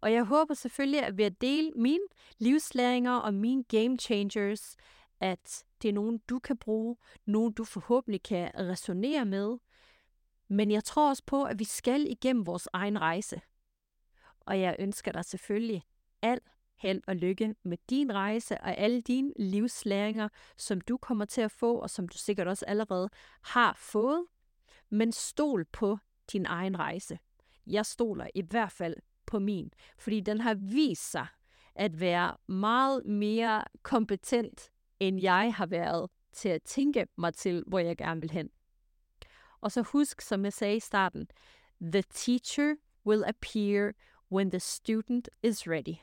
Og 0.00 0.12
jeg 0.12 0.24
håber 0.24 0.54
selvfølgelig, 0.54 1.02
at 1.02 1.16
ved 1.16 1.24
at 1.24 1.40
dele 1.40 1.72
mine 1.76 2.04
livslæringer 2.38 3.16
og 3.16 3.34
mine 3.34 3.64
game 3.64 3.98
changers, 3.98 4.76
at 5.20 5.64
det 5.82 5.88
er 5.88 5.92
nogen, 5.92 6.18
du 6.18 6.38
kan 6.38 6.56
bruge, 6.56 6.96
nogen 7.26 7.52
du 7.52 7.64
forhåbentlig 7.64 8.22
kan 8.22 8.50
resonere 8.54 9.24
med. 9.24 9.58
Men 10.48 10.70
jeg 10.70 10.84
tror 10.84 11.08
også 11.08 11.22
på, 11.26 11.44
at 11.44 11.58
vi 11.58 11.64
skal 11.64 12.06
igennem 12.10 12.46
vores 12.46 12.68
egen 12.72 13.00
rejse. 13.00 13.40
Og 14.40 14.60
jeg 14.60 14.76
ønsker 14.78 15.12
dig 15.12 15.24
selvfølgelig 15.24 15.82
alt 16.22 16.48
held 16.76 17.02
og 17.06 17.16
lykke 17.16 17.54
med 17.62 17.78
din 17.90 18.14
rejse 18.14 18.60
og 18.60 18.78
alle 18.78 19.00
dine 19.00 19.32
livslæringer, 19.38 20.28
som 20.56 20.80
du 20.80 20.96
kommer 20.96 21.24
til 21.24 21.40
at 21.40 21.50
få, 21.50 21.74
og 21.74 21.90
som 21.90 22.08
du 22.08 22.18
sikkert 22.18 22.48
også 22.48 22.64
allerede 22.64 23.10
har 23.42 23.76
fået. 23.78 24.26
Men 24.90 25.12
stol 25.12 25.64
på 25.64 25.98
din 26.32 26.46
egen 26.46 26.78
rejse. 26.78 27.18
Jeg 27.66 27.86
stoler 27.86 28.26
i 28.34 28.42
hvert 28.42 28.72
fald 28.72 28.96
på 29.26 29.38
min, 29.38 29.72
fordi 29.98 30.20
den 30.20 30.40
har 30.40 30.54
vist 30.54 31.10
sig 31.10 31.26
at 31.74 32.00
være 32.00 32.36
meget 32.46 33.06
mere 33.06 33.64
kompetent, 33.82 34.70
end 35.00 35.20
jeg 35.20 35.54
har 35.54 35.66
været 35.66 36.10
til 36.32 36.48
at 36.48 36.62
tænke 36.62 37.06
mig 37.16 37.34
til, 37.34 37.64
hvor 37.66 37.78
jeg 37.78 37.96
gerne 37.96 38.20
vil 38.20 38.30
hen. 38.30 38.50
Og 39.60 39.72
så 39.72 39.82
husk, 39.82 40.20
som 40.20 40.44
jeg 40.44 40.52
sagde 40.52 40.76
i 40.76 40.80
starten, 40.80 41.26
the 41.80 42.02
teacher 42.02 42.74
will 43.06 43.24
appear 43.24 43.92
when 44.32 44.50
the 44.50 44.60
student 44.60 45.28
is 45.42 45.68
ready. 45.68 45.96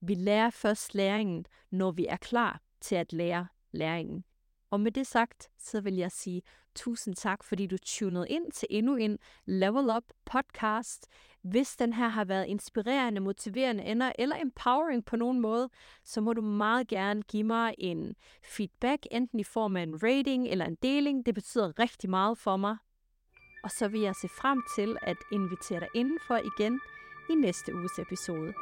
Vi 0.00 0.14
lærer 0.14 0.50
først 0.50 0.94
læringen, 0.94 1.46
når 1.70 1.90
vi 1.90 2.06
er 2.06 2.16
klar 2.16 2.60
til 2.80 2.94
at 2.94 3.12
lære 3.12 3.46
læringen. 3.72 4.24
Og 4.70 4.80
med 4.80 4.92
det 4.92 5.06
sagt, 5.06 5.48
så 5.58 5.80
vil 5.80 5.94
jeg 5.96 6.12
sige 6.12 6.42
tusind 6.74 7.14
tak, 7.14 7.44
fordi 7.44 7.66
du 7.66 7.76
tunede 7.78 8.28
ind 8.28 8.52
til 8.52 8.68
endnu 8.70 8.96
en 8.96 9.18
Level 9.46 9.96
Up 9.96 10.02
podcast. 10.24 11.06
Hvis 11.42 11.76
den 11.76 11.92
her 11.92 12.08
har 12.08 12.24
været 12.24 12.46
inspirerende, 12.46 13.20
motiverende 13.20 13.84
eller, 13.84 14.12
eller 14.18 14.36
empowering 14.36 15.04
på 15.04 15.16
nogen 15.16 15.40
måde, 15.40 15.70
så 16.04 16.20
må 16.20 16.32
du 16.32 16.42
meget 16.42 16.88
gerne 16.88 17.22
give 17.22 17.44
mig 17.44 17.74
en 17.78 18.14
feedback, 18.44 19.06
enten 19.10 19.40
i 19.40 19.44
form 19.44 19.76
af 19.76 19.82
en 19.82 20.02
rating 20.02 20.48
eller 20.48 20.64
en 20.64 20.76
deling. 20.82 21.26
Det 21.26 21.34
betyder 21.34 21.78
rigtig 21.78 22.10
meget 22.10 22.38
for 22.38 22.56
mig. 22.56 22.76
Og 23.64 23.70
så 23.70 23.88
vil 23.88 24.00
jeg 24.00 24.14
se 24.14 24.28
frem 24.28 24.62
til 24.76 24.96
at 25.02 25.16
invitere 25.32 25.80
dig 25.80 25.88
indenfor 25.94 26.36
igen 26.36 26.80
i 27.30 27.34
næste 27.34 27.74
uges 27.74 27.98
episode. 27.98 28.54